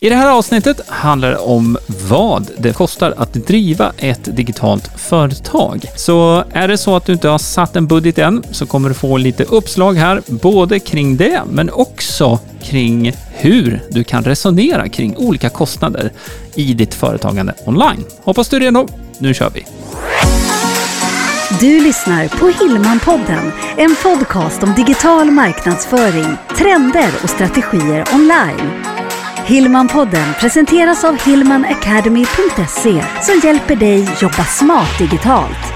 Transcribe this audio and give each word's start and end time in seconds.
I 0.00 0.08
det 0.08 0.14
här 0.14 0.30
avsnittet 0.30 0.88
handlar 0.88 1.30
det 1.30 1.36
om 1.36 1.78
vad 2.08 2.50
det 2.58 2.72
kostar 2.72 3.14
att 3.16 3.32
driva 3.32 3.92
ett 3.96 4.36
digitalt 4.36 4.90
företag. 4.96 5.84
Så 5.96 6.44
är 6.52 6.68
det 6.68 6.78
så 6.78 6.96
att 6.96 7.04
du 7.06 7.12
inte 7.12 7.28
har 7.28 7.38
satt 7.38 7.76
en 7.76 7.86
budget 7.86 8.18
än 8.18 8.42
så 8.50 8.66
kommer 8.66 8.88
du 8.88 8.94
få 8.94 9.16
lite 9.16 9.44
uppslag 9.44 9.94
här, 9.94 10.22
både 10.26 10.78
kring 10.78 11.16
det 11.16 11.42
men 11.50 11.70
också 11.70 12.38
kring 12.62 13.12
hur 13.30 13.82
du 13.90 14.04
kan 14.04 14.24
resonera 14.24 14.88
kring 14.88 15.16
olika 15.16 15.50
kostnader 15.50 16.12
i 16.54 16.74
ditt 16.74 16.94
företagande 16.94 17.54
online. 17.66 18.04
Hoppas 18.22 18.48
du 18.48 18.56
är 18.56 18.60
redo. 18.60 18.88
Nu 19.18 19.34
kör 19.34 19.50
vi! 19.50 19.66
Du 21.60 21.80
lyssnar 21.80 22.28
på 22.28 22.64
Hillmanpodden, 22.64 23.52
en 23.76 23.96
podcast 24.02 24.62
om 24.62 24.74
digital 24.74 25.30
marknadsföring, 25.30 26.36
trender 26.56 27.10
och 27.22 27.30
strategier 27.30 28.04
online. 28.14 28.97
Hillmanpodden 29.48 30.34
presenteras 30.40 31.04
av 31.04 31.20
hillmanacademy.se 31.20 33.04
som 33.22 33.40
hjälper 33.44 33.76
dig 33.76 34.08
jobba 34.20 34.44
smart 34.44 34.98
digitalt. 34.98 35.72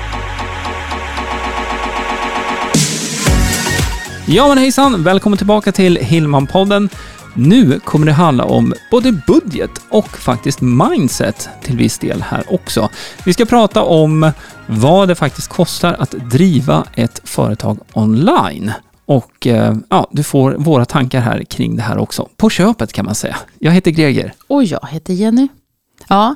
Ja 4.27 4.49
men 4.49 4.59
hejsan! 4.59 5.03
Välkommen 5.03 5.37
tillbaka 5.37 5.73
till 5.73 5.97
Hillmanpodden. 5.97 6.89
Nu 7.35 7.81
kommer 7.81 8.07
det 8.07 8.13
handla 8.13 8.45
om 8.45 8.75
både 8.91 9.13
budget 9.13 9.71
och 9.89 10.09
faktiskt 10.09 10.61
mindset 10.61 11.49
till 11.63 11.77
viss 11.77 11.99
del 11.99 12.23
här 12.23 12.45
också. 12.49 12.89
Vi 13.25 13.33
ska 13.33 13.45
prata 13.45 13.83
om 13.83 14.33
vad 14.67 15.09
det 15.09 15.15
faktiskt 15.15 15.49
kostar 15.49 15.97
att 15.99 16.11
driva 16.11 16.87
ett 16.95 17.21
företag 17.25 17.79
online. 17.93 18.73
Och 19.13 19.47
eh, 19.47 19.75
ja, 19.89 20.09
du 20.11 20.23
får 20.23 20.53
våra 20.53 20.85
tankar 20.85 21.21
här 21.21 21.45
kring 21.45 21.77
det 21.77 21.83
här 21.83 21.99
också. 21.99 22.29
På 22.37 22.51
köpet 22.51 22.93
kan 22.93 23.05
man 23.05 23.15
säga. 23.15 23.37
Jag 23.59 23.73
heter 23.73 23.91
Greger. 23.91 24.33
Och 24.47 24.65
jag 24.65 24.89
heter 24.91 25.13
Jenny. 25.13 25.49
Ja, 26.09 26.35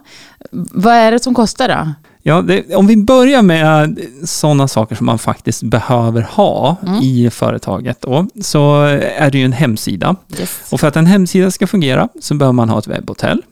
vad 0.51 0.95
är 0.95 1.13
det 1.13 1.23
som 1.23 1.35
kostar 1.35 1.69
då? 1.69 1.93
Ja, 2.23 2.43
det, 2.43 2.75
om 2.75 2.87
vi 2.87 2.97
börjar 2.97 3.43
med 3.43 4.01
sådana 4.25 4.69
saker 4.69 4.97
som 4.97 5.07
man 5.07 5.19
faktiskt 5.19 5.63
behöver 5.63 6.23
ha 6.23 6.77
mm. 6.87 7.03
i 7.03 7.31
företaget 7.31 8.01
då, 8.01 8.27
så 8.43 8.83
är 9.19 9.31
det 9.31 9.39
ju 9.39 9.45
en 9.45 9.53
hemsida. 9.53 10.17
Yes. 10.39 10.73
Och 10.73 10.81
för 10.81 10.89
att 10.89 10.97
en 10.97 11.07
hemsida 11.07 11.51
ska 11.51 11.67
fungera 11.67 12.09
så 12.21 12.35
behöver 12.35 12.53
man 12.53 12.69
ha 12.69 12.79
ett 12.79 12.87
webbhotell. 12.87 13.43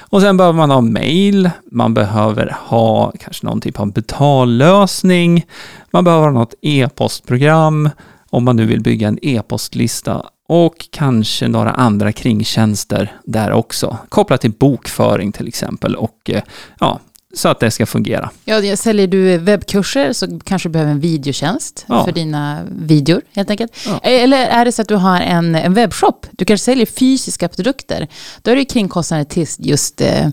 Och 0.00 0.20
sen 0.20 0.36
behöver 0.36 0.56
man 0.56 0.70
ha 0.70 0.80
mail, 0.80 1.50
man 1.72 1.94
behöver 1.94 2.56
ha 2.60 3.12
kanske 3.20 3.46
någon 3.46 3.60
typ 3.60 3.80
av 3.80 3.92
betallösning, 3.92 5.46
man 5.90 6.04
behöver 6.04 6.24
ha 6.24 6.32
något 6.32 6.54
e-postprogram, 6.62 7.90
om 8.30 8.44
man 8.44 8.56
nu 8.56 8.66
vill 8.66 8.80
bygga 8.80 9.08
en 9.08 9.18
e-postlista 9.22 10.22
och 10.48 10.86
kanske 10.90 11.48
några 11.48 11.70
andra 11.70 12.12
kringtjänster 12.12 13.12
där 13.24 13.52
också, 13.52 13.98
kopplat 14.08 14.40
till 14.40 14.52
bokföring 14.52 15.32
till 15.32 15.48
exempel 15.48 15.96
och 15.96 16.30
eh, 16.30 16.42
ja, 16.80 17.00
så 17.34 17.48
att 17.48 17.60
det 17.60 17.70
ska 17.70 17.86
fungera. 17.86 18.30
Ja, 18.44 18.76
säljer 18.76 19.06
du 19.06 19.38
webbkurser 19.38 20.12
så 20.12 20.40
kanske 20.44 20.68
du 20.68 20.72
behöver 20.72 20.92
en 20.92 21.00
videotjänst 21.00 21.84
ja. 21.88 22.04
för 22.04 22.12
dina 22.12 22.60
videor 22.70 23.22
helt 23.32 23.50
enkelt. 23.50 23.72
Ja. 23.86 24.00
Eller 24.02 24.46
är 24.46 24.64
det 24.64 24.72
så 24.72 24.82
att 24.82 24.88
du 24.88 24.94
har 24.94 25.20
en, 25.20 25.54
en 25.54 25.74
webbshop, 25.74 26.26
du 26.30 26.44
kanske 26.44 26.64
säljer 26.64 26.86
fysiska 26.86 27.48
produkter, 27.48 28.08
då 28.42 28.50
är 28.50 28.56
det 28.56 28.64
kringkostnader 28.64 29.24
till 29.24 29.46
just 29.58 30.00
eh, 30.00 30.28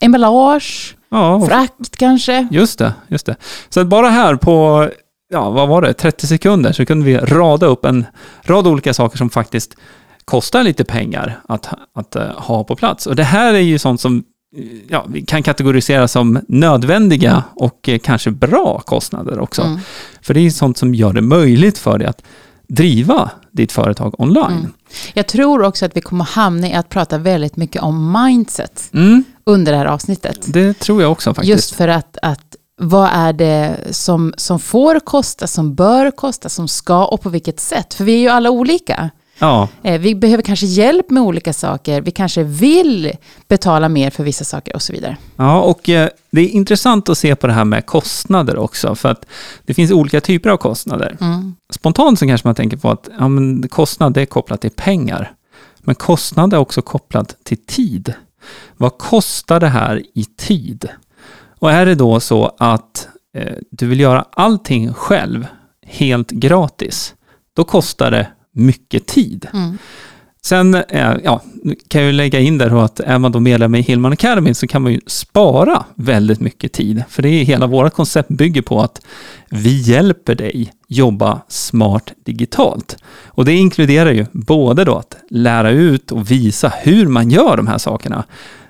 emballage, 0.00 0.96
ja, 1.10 1.46
frakt 1.46 1.96
kanske. 1.96 2.48
Just 2.50 2.78
det, 2.78 2.92
just 3.08 3.26
det. 3.26 3.36
Så 3.68 3.84
bara 3.84 4.10
här 4.10 4.36
på 4.36 4.88
ja, 5.32 5.50
vad 5.50 5.68
var 5.68 5.82
det, 5.82 5.92
30 5.92 6.26
sekunder 6.26 6.72
så 6.72 6.86
kunde 6.86 7.06
vi 7.06 7.16
rada 7.18 7.66
upp 7.66 7.84
en 7.84 8.06
rad 8.42 8.66
olika 8.66 8.94
saker 8.94 9.18
som 9.18 9.30
faktiskt 9.30 9.76
kostar 10.24 10.62
lite 10.62 10.84
pengar 10.84 11.40
att, 11.48 11.68
att 11.94 12.16
uh, 12.16 12.22
ha 12.22 12.64
på 12.64 12.76
plats. 12.76 13.06
Och 13.06 13.16
det 13.16 13.24
här 13.24 13.54
är 13.54 13.58
ju 13.58 13.78
sånt 13.78 14.00
som 14.00 14.24
ja, 14.88 15.04
vi 15.08 15.22
kan 15.22 15.42
kategorisera 15.42 16.08
som 16.08 16.40
nödvändiga 16.48 17.44
och 17.54 17.88
uh, 17.88 17.98
kanske 17.98 18.30
bra 18.30 18.82
kostnader 18.86 19.38
också. 19.38 19.62
Mm. 19.62 19.78
För 20.22 20.34
det 20.34 20.40
är 20.40 20.50
sånt 20.50 20.78
som 20.78 20.94
gör 20.94 21.12
det 21.12 21.20
möjligt 21.20 21.78
för 21.78 21.98
dig 21.98 22.08
att 22.08 22.22
driva 22.68 23.30
ditt 23.50 23.72
företag 23.72 24.20
online. 24.20 24.58
Mm. 24.58 24.72
Jag 25.14 25.26
tror 25.26 25.62
också 25.62 25.86
att 25.86 25.96
vi 25.96 26.00
kommer 26.00 26.24
hamna 26.24 26.68
i 26.68 26.72
att 26.72 26.88
prata 26.88 27.18
väldigt 27.18 27.56
mycket 27.56 27.82
om 27.82 28.22
mindset 28.22 28.90
mm. 28.92 29.24
under 29.44 29.72
det 29.72 29.78
här 29.78 29.86
avsnittet. 29.86 30.38
Det 30.46 30.78
tror 30.78 31.02
jag 31.02 31.12
också 31.12 31.34
faktiskt. 31.34 31.50
Just 31.50 31.74
för 31.74 31.88
att, 31.88 32.18
att 32.22 32.51
vad 32.80 33.08
är 33.12 33.32
det 33.32 33.76
som, 33.90 34.34
som 34.36 34.58
får 34.58 35.00
kosta, 35.00 35.46
som 35.46 35.74
bör 35.74 36.10
kosta, 36.10 36.48
som 36.48 36.68
ska 36.68 37.04
och 37.04 37.20
på 37.20 37.28
vilket 37.28 37.60
sätt? 37.60 37.94
För 37.94 38.04
vi 38.04 38.12
är 38.12 38.18
ju 38.18 38.28
alla 38.28 38.50
olika. 38.50 39.10
Ja. 39.38 39.68
Eh, 39.82 40.00
vi 40.00 40.14
behöver 40.14 40.42
kanske 40.42 40.66
hjälp 40.66 41.10
med 41.10 41.22
olika 41.22 41.52
saker, 41.52 42.00
vi 42.00 42.10
kanske 42.10 42.42
vill 42.42 43.12
betala 43.48 43.88
mer 43.88 44.10
för 44.10 44.24
vissa 44.24 44.44
saker 44.44 44.74
och 44.74 44.82
så 44.82 44.92
vidare. 44.92 45.16
Ja, 45.36 45.60
och 45.60 45.88
eh, 45.88 46.08
det 46.30 46.40
är 46.40 46.48
intressant 46.48 47.08
att 47.08 47.18
se 47.18 47.36
på 47.36 47.46
det 47.46 47.52
här 47.52 47.64
med 47.64 47.86
kostnader 47.86 48.58
också, 48.58 48.94
för 48.94 49.08
att 49.08 49.26
det 49.66 49.74
finns 49.74 49.90
olika 49.90 50.20
typer 50.20 50.50
av 50.50 50.56
kostnader. 50.56 51.16
Mm. 51.20 51.54
Spontant 51.72 52.18
så 52.18 52.26
kanske 52.26 52.48
man 52.48 52.54
tänker 52.54 52.76
på 52.76 52.90
att 52.90 53.08
ja, 53.18 53.28
men 53.28 53.68
kostnad 53.68 54.16
är 54.16 54.26
kopplat 54.26 54.60
till 54.60 54.70
pengar, 54.70 55.32
men 55.80 55.94
kostnad 55.94 56.52
är 56.52 56.58
också 56.58 56.82
kopplat 56.82 57.36
till 57.44 57.66
tid. 57.66 58.14
Vad 58.76 58.98
kostar 58.98 59.60
det 59.60 59.68
här 59.68 60.02
i 60.14 60.24
tid? 60.24 60.88
Och 61.62 61.72
är 61.72 61.86
det 61.86 61.94
då 61.94 62.20
så 62.20 62.54
att 62.58 63.08
eh, 63.34 63.56
du 63.70 63.86
vill 63.86 64.00
göra 64.00 64.24
allting 64.30 64.94
själv, 64.94 65.46
helt 65.86 66.30
gratis, 66.30 67.14
då 67.56 67.64
kostar 67.64 68.10
det 68.10 68.28
mycket 68.52 69.06
tid. 69.06 69.48
Mm. 69.52 69.78
Sen 70.44 70.74
eh, 70.74 71.16
ja, 71.24 71.42
kan 71.88 72.02
jag 72.02 72.14
lägga 72.14 72.40
in 72.40 72.58
där 72.58 72.84
att 72.84 73.00
är 73.00 73.18
man 73.18 73.32
då 73.32 73.40
medlem 73.40 73.74
i 73.74 73.80
Hillman 73.80 74.12
Academy 74.12 74.54
så 74.54 74.66
kan 74.66 74.82
man 74.82 74.92
ju 74.92 75.00
spara 75.06 75.84
väldigt 75.94 76.40
mycket 76.40 76.72
tid. 76.72 77.04
För 77.08 77.22
det 77.22 77.28
är 77.28 77.44
hela 77.44 77.66
vårt 77.66 77.92
koncept 77.92 78.28
bygger 78.28 78.62
på 78.62 78.80
att 78.80 79.00
vi 79.50 79.80
hjälper 79.80 80.34
dig 80.34 80.72
jobba 80.88 81.40
smart 81.48 82.12
digitalt. 82.24 82.96
Och 83.26 83.44
det 83.44 83.52
inkluderar 83.52 84.12
ju 84.12 84.26
både 84.32 84.84
då 84.84 84.96
att 84.96 85.16
lära 85.30 85.70
ut 85.70 86.12
och 86.12 86.30
visa 86.30 86.72
hur 86.82 87.06
man 87.06 87.30
gör 87.30 87.56
de 87.56 87.66
här 87.66 87.78
sakerna 87.78 88.24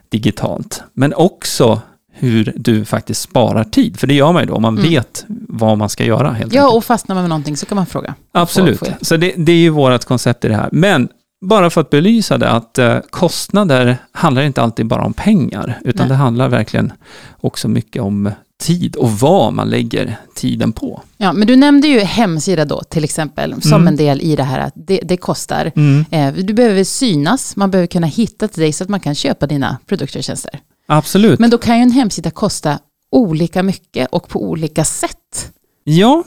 digitalt, 0.08 0.82
men 0.94 1.14
också 1.14 1.80
hur 2.22 2.52
du 2.56 2.84
faktiskt 2.84 3.20
sparar 3.20 3.64
tid. 3.64 3.96
För 3.96 4.06
det 4.06 4.14
gör 4.14 4.32
man 4.32 4.42
ju 4.42 4.46
då, 4.46 4.54
om 4.54 4.62
man 4.62 4.78
mm. 4.78 4.90
vet 4.90 5.24
vad 5.28 5.78
man 5.78 5.88
ska 5.88 6.04
göra. 6.04 6.32
Helt 6.32 6.54
ja, 6.54 6.62
enkelt. 6.62 6.76
och 6.76 6.84
fastnar 6.84 7.14
man 7.14 7.22
med 7.22 7.28
någonting 7.28 7.56
så 7.56 7.66
kan 7.66 7.76
man 7.76 7.86
fråga. 7.86 8.14
Absolut, 8.32 8.78
få, 8.78 8.84
få 8.84 8.92
så 9.00 9.16
det, 9.16 9.34
det, 9.36 9.52
är 9.52 9.56
ju 9.56 9.68
vårt 9.68 10.04
koncept 10.04 10.44
i 10.44 10.48
det 10.48 10.54
här. 10.54 10.68
Men 10.72 11.08
bara 11.40 11.70
för 11.70 11.80
att 11.80 11.90
belysa 11.90 12.38
det, 12.38 12.50
att 12.50 12.78
eh, 12.78 12.98
kostnader 13.10 13.96
handlar 14.12 14.42
inte 14.42 14.62
alltid 14.62 14.86
bara 14.86 15.04
om 15.04 15.12
pengar, 15.12 15.78
utan 15.84 16.06
Nej. 16.06 16.08
det 16.08 16.14
handlar 16.14 16.48
verkligen 16.48 16.92
också 17.40 17.68
mycket 17.68 18.02
om 18.02 18.30
tid 18.60 18.96
och 18.96 19.10
vad 19.10 19.52
man 19.52 19.70
lägger 19.70 20.16
tiden 20.34 20.72
på. 20.72 21.02
Ja, 21.16 21.32
men 21.32 21.46
du 21.46 21.56
nämnde 21.56 21.88
ju 21.88 22.00
hemsida 22.00 22.64
då 22.64 22.82
till 22.82 23.04
exempel 23.04 23.62
som 23.62 23.72
mm. 23.72 23.88
en 23.88 23.96
del 23.96 24.20
i 24.20 24.36
det 24.36 24.42
här 24.42 24.60
att 24.60 24.72
det, 24.76 25.00
det 25.04 25.16
kostar. 25.16 25.72
Mm. 25.76 26.04
Eh, 26.10 26.44
du 26.44 26.54
behöver 26.54 26.84
synas, 26.84 27.56
man 27.56 27.70
behöver 27.70 27.86
kunna 27.86 28.06
hitta 28.06 28.48
till 28.48 28.62
dig 28.62 28.72
så 28.72 28.84
att 28.84 28.90
man 28.90 29.00
kan 29.00 29.14
köpa 29.14 29.46
dina 29.46 29.78
produkter 29.86 30.18
och 30.18 30.24
tjänster. 30.24 30.60
Absolut. 30.86 31.40
Men 31.40 31.50
då 31.50 31.58
kan 31.58 31.76
ju 31.76 31.82
en 31.82 31.90
hemsida 31.90 32.30
kosta 32.30 32.78
olika 33.10 33.62
mycket 33.62 34.08
och 34.12 34.28
på 34.28 34.42
olika 34.42 34.84
sätt. 34.84 35.52
Ja, 35.84 36.24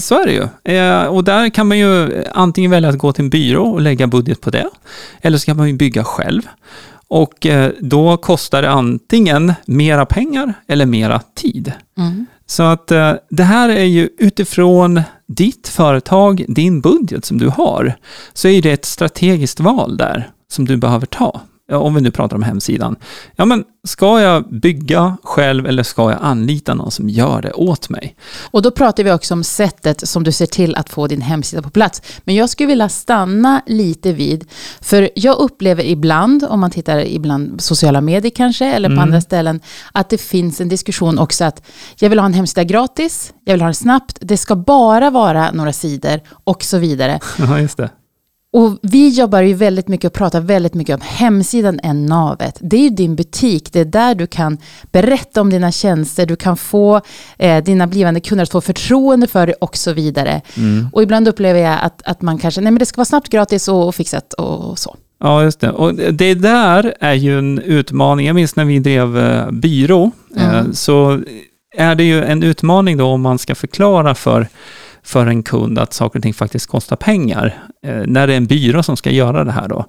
så 0.00 0.20
är 0.20 0.26
det 0.26 0.32
ju. 0.32 0.74
Eh, 0.74 1.04
och 1.04 1.24
där 1.24 1.48
kan 1.48 1.68
man 1.68 1.78
ju 1.78 2.22
antingen 2.32 2.70
välja 2.70 2.88
att 2.88 2.98
gå 2.98 3.12
till 3.12 3.24
en 3.24 3.30
byrå 3.30 3.64
och 3.64 3.80
lägga 3.80 4.06
budget 4.06 4.40
på 4.40 4.50
det, 4.50 4.68
eller 5.20 5.38
så 5.38 5.46
kan 5.46 5.56
man 5.56 5.68
ju 5.68 5.74
bygga 5.74 6.04
själv. 6.04 6.42
Och 7.08 7.46
eh, 7.46 7.72
då 7.80 8.16
kostar 8.16 8.62
det 8.62 8.70
antingen 8.70 9.52
mera 9.66 10.06
pengar 10.06 10.54
eller 10.68 10.86
mera 10.86 11.20
tid. 11.34 11.72
Mm. 11.98 12.26
Så 12.46 12.62
att 12.62 12.90
eh, 12.90 13.12
det 13.30 13.42
här 13.42 13.68
är 13.68 13.84
ju 13.84 14.08
utifrån 14.18 15.02
ditt 15.28 15.68
företag, 15.68 16.44
din 16.48 16.80
budget 16.80 17.24
som 17.24 17.38
du 17.38 17.48
har, 17.48 17.94
så 18.32 18.48
är 18.48 18.62
det 18.62 18.72
ett 18.72 18.84
strategiskt 18.84 19.60
val 19.60 19.96
där 19.96 20.30
som 20.48 20.64
du 20.64 20.76
behöver 20.76 21.06
ta 21.06 21.40
om 21.76 21.94
vi 21.94 22.00
nu 22.00 22.10
pratar 22.10 22.36
om 22.36 22.42
hemsidan, 22.42 22.96
ja 23.36 23.44
men 23.44 23.64
ska 23.84 24.20
jag 24.20 24.50
bygga 24.60 25.16
själv 25.22 25.66
eller 25.66 25.82
ska 25.82 26.10
jag 26.10 26.18
anlita 26.22 26.74
någon 26.74 26.90
som 26.90 27.08
gör 27.08 27.42
det 27.42 27.52
åt 27.52 27.88
mig? 27.88 28.16
Och 28.50 28.62
då 28.62 28.70
pratar 28.70 29.04
vi 29.04 29.12
också 29.12 29.34
om 29.34 29.44
sättet 29.44 30.08
som 30.08 30.24
du 30.24 30.32
ser 30.32 30.46
till 30.46 30.76
att 30.76 30.90
få 30.90 31.06
din 31.06 31.22
hemsida 31.22 31.62
på 31.62 31.70
plats. 31.70 32.02
Men 32.24 32.34
jag 32.34 32.50
skulle 32.50 32.66
vilja 32.66 32.88
stanna 32.88 33.62
lite 33.66 34.12
vid, 34.12 34.44
för 34.80 35.10
jag 35.14 35.38
upplever 35.38 35.84
ibland, 35.84 36.44
om 36.48 36.60
man 36.60 36.70
tittar 36.70 36.98
ibland 36.98 37.60
sociala 37.60 38.00
medier 38.00 38.32
kanske, 38.36 38.66
eller 38.66 38.88
på 38.88 38.92
mm. 38.92 39.02
andra 39.02 39.20
ställen, 39.20 39.60
att 39.92 40.10
det 40.10 40.18
finns 40.18 40.60
en 40.60 40.68
diskussion 40.68 41.18
också 41.18 41.44
att 41.44 41.62
jag 41.98 42.10
vill 42.10 42.18
ha 42.18 42.26
en 42.26 42.34
hemsida 42.34 42.64
gratis, 42.64 43.32
jag 43.44 43.54
vill 43.54 43.60
ha 43.60 43.66
den 43.66 43.74
snabbt, 43.74 44.18
det 44.20 44.36
ska 44.36 44.56
bara 44.56 45.10
vara 45.10 45.52
några 45.52 45.72
sidor 45.72 46.20
och 46.44 46.62
så 46.64 46.78
vidare. 46.78 47.20
Ja, 47.38 47.60
just 47.60 47.76
det. 47.76 47.90
Och 48.52 48.78
vi 48.82 49.08
jobbar 49.08 49.42
ju 49.42 49.54
väldigt 49.54 49.88
mycket 49.88 50.04
och 50.06 50.12
pratar 50.12 50.40
väldigt 50.40 50.74
mycket 50.74 50.94
om 50.94 51.00
hemsidan 51.04 51.80
är 51.82 51.94
navet. 51.94 52.58
Det 52.60 52.76
är 52.76 52.80
ju 52.80 52.90
din 52.90 53.16
butik, 53.16 53.72
det 53.72 53.80
är 53.80 53.84
där 53.84 54.14
du 54.14 54.26
kan 54.26 54.58
berätta 54.92 55.40
om 55.40 55.50
dina 55.50 55.72
tjänster, 55.72 56.26
du 56.26 56.36
kan 56.36 56.56
få 56.56 57.00
eh, 57.38 57.64
dina 57.64 57.86
blivande 57.86 58.20
kunder 58.20 58.42
att 58.42 58.50
få 58.50 58.60
förtroende 58.60 59.26
för 59.26 59.46
dig 59.46 59.54
och 59.60 59.76
så 59.76 59.92
vidare. 59.92 60.40
Mm. 60.56 60.88
Och 60.92 61.02
ibland 61.02 61.28
upplever 61.28 61.60
jag 61.60 61.78
att, 61.82 62.02
att 62.04 62.22
man 62.22 62.38
kanske, 62.38 62.60
nej 62.60 62.70
men 62.72 62.78
det 62.78 62.86
ska 62.86 62.96
vara 62.96 63.04
snabbt, 63.04 63.28
gratis 63.28 63.68
och, 63.68 63.88
och 63.88 63.94
fixat 63.94 64.32
och, 64.32 64.70
och 64.70 64.78
så. 64.78 64.96
Ja, 65.22 65.42
just 65.42 65.60
det. 65.60 65.70
Och 65.70 65.94
det 65.94 66.34
där 66.34 66.94
är 67.00 67.14
ju 67.14 67.38
en 67.38 67.58
utmaning. 67.58 68.26
Jag 68.26 68.34
minns 68.34 68.56
när 68.56 68.64
vi 68.64 68.78
drev 68.78 69.18
eh, 69.18 69.50
byrå, 69.50 70.10
eh, 70.36 70.54
Mm. 70.54 70.74
så 70.74 71.20
är 71.76 71.94
det 71.94 72.04
ju 72.04 72.24
en 72.24 72.42
utmaning 72.42 72.96
då 72.96 73.06
om 73.06 73.20
man 73.20 73.38
ska 73.38 73.54
förklara 73.54 74.14
för, 74.14 74.48
för 75.02 75.26
en 75.26 75.42
kund 75.42 75.78
att 75.78 75.92
saker 75.92 76.18
och 76.18 76.22
ting 76.22 76.34
faktiskt 76.34 76.66
kostar 76.66 76.96
pengar. 76.96 77.62
Eh, 77.86 78.02
när 78.06 78.26
det 78.26 78.32
är 78.32 78.36
en 78.36 78.46
byrå 78.46 78.82
som 78.82 78.96
ska 78.96 79.10
göra 79.10 79.44
det 79.44 79.52
här 79.52 79.68
då. 79.68 79.86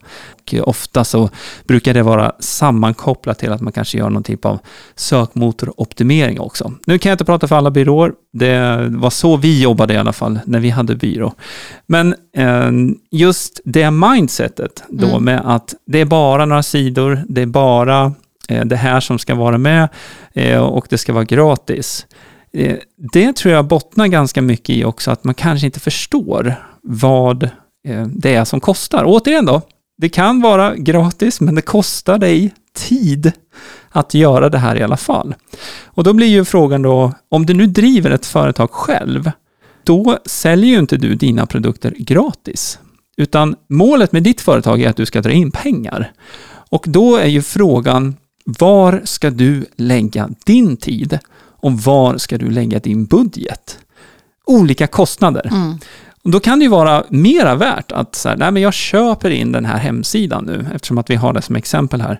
Och 0.61 0.67
ofta 0.67 1.03
så 1.03 1.29
brukar 1.67 1.93
det 1.93 2.03
vara 2.03 2.31
sammankopplat 2.39 3.39
till 3.39 3.51
att 3.51 3.61
man 3.61 3.73
kanske 3.73 3.97
gör 3.97 4.09
någon 4.09 4.23
typ 4.23 4.45
av 4.45 4.59
sökmotoroptimering 4.95 6.39
också. 6.39 6.73
Nu 6.85 6.99
kan 6.99 7.09
jag 7.09 7.13
inte 7.13 7.25
prata 7.25 7.47
för 7.47 7.55
alla 7.55 7.71
byråer. 7.71 8.11
Det 8.33 8.87
var 8.89 9.09
så 9.09 9.37
vi 9.37 9.61
jobbade 9.61 9.93
i 9.93 9.97
alla 9.97 10.13
fall 10.13 10.39
när 10.45 10.59
vi 10.59 10.69
hade 10.69 10.95
byrå. 10.95 11.33
Men 11.87 12.15
eh, 12.37 12.71
just 13.11 13.59
det 13.65 13.91
mindsetet 13.91 14.83
då 14.89 15.07
Mm. 15.07 15.23
med 15.23 15.41
att 15.45 15.73
det 15.87 15.99
är 15.99 16.05
bara 16.05 16.45
några 16.45 16.63
sidor, 16.63 17.23
det 17.27 17.41
är 17.41 17.45
bara 17.45 18.13
eh, 18.49 18.65
det 18.65 18.75
här 18.75 18.99
som 18.99 19.19
ska 19.19 19.35
vara 19.35 19.57
med 19.57 19.89
eh, 20.33 20.59
och 20.59 20.85
det 20.89 20.97
ska 20.97 21.13
vara 21.13 21.23
gratis. 21.23 22.05
Eh, 22.53 22.77
det 23.11 23.33
tror 23.35 23.53
jag 23.53 23.67
bottnar 23.67 24.07
ganska 24.07 24.41
mycket 24.41 24.75
i 24.75 24.85
också 24.85 25.11
att 25.11 25.23
man 25.23 25.33
kanske 25.33 25.65
inte 25.65 25.79
förstår 25.79 26.55
vad 26.81 27.43
eh, 27.87 28.07
det 28.07 28.35
är 28.35 28.45
som 28.45 28.59
kostar. 28.59 29.03
Återigen 29.05 29.45
då, 29.45 29.61
det 29.97 30.09
kan 30.09 30.41
vara 30.41 30.75
gratis 30.75 31.41
men 31.41 31.55
det 31.55 31.61
kostar 31.61 32.17
dig 32.17 32.53
tid 32.73 33.31
att 33.89 34.13
göra 34.13 34.49
det 34.49 34.57
här 34.57 34.75
i 34.75 34.83
alla 34.83 34.97
fall. 34.97 35.35
Och 35.85 36.03
då 36.03 36.13
blir 36.13 36.27
ju 36.27 36.45
frågan 36.45 36.81
då, 36.81 37.13
om 37.29 37.45
du 37.45 37.53
nu 37.53 37.67
driver 37.67 38.11
ett 38.11 38.25
företag 38.25 38.71
själv, 38.71 39.31
då 39.83 40.17
säljer 40.25 40.69
ju 40.69 40.79
inte 40.79 40.97
du 40.97 41.15
dina 41.15 41.45
produkter 41.45 41.93
gratis. 41.97 42.79
Utan 43.17 43.55
målet 43.69 44.11
med 44.11 44.23
ditt 44.23 44.41
företag 44.41 44.81
är 44.81 44.89
att 44.89 44.95
du 44.95 45.05
ska 45.05 45.21
dra 45.21 45.31
in 45.31 45.51
pengar. 45.51 46.11
Och 46.69 46.83
då 46.87 47.17
är 47.17 47.27
ju 47.27 47.41
frågan, 47.41 48.15
var 48.45 49.01
ska 49.03 49.29
du 49.29 49.65
lägga 49.75 50.29
din 50.45 50.77
tid? 50.77 51.19
Och 51.61 51.73
var 51.73 52.17
ska 52.17 52.37
du 52.37 52.49
lägga 52.49 52.79
din 52.79 53.05
budget? 53.05 53.79
Olika 54.45 54.87
kostnader. 54.87 55.47
Mm. 55.51 55.77
Och 56.23 56.31
då 56.31 56.39
kan 56.39 56.59
det 56.59 56.63
ju 56.65 56.71
vara 56.71 57.03
mera 57.09 57.55
värt 57.55 57.91
att 57.91 58.15
så 58.15 58.29
här, 58.29 58.37
nej 58.37 58.51
men 58.51 58.61
jag 58.61 58.73
köper 58.73 59.29
in 59.29 59.51
den 59.51 59.65
här 59.65 59.77
hemsidan 59.77 60.43
nu, 60.45 60.65
eftersom 60.75 60.97
att 60.97 61.09
vi 61.09 61.15
har 61.15 61.33
det 61.33 61.41
som 61.41 61.55
exempel 61.55 62.01
här. 62.01 62.19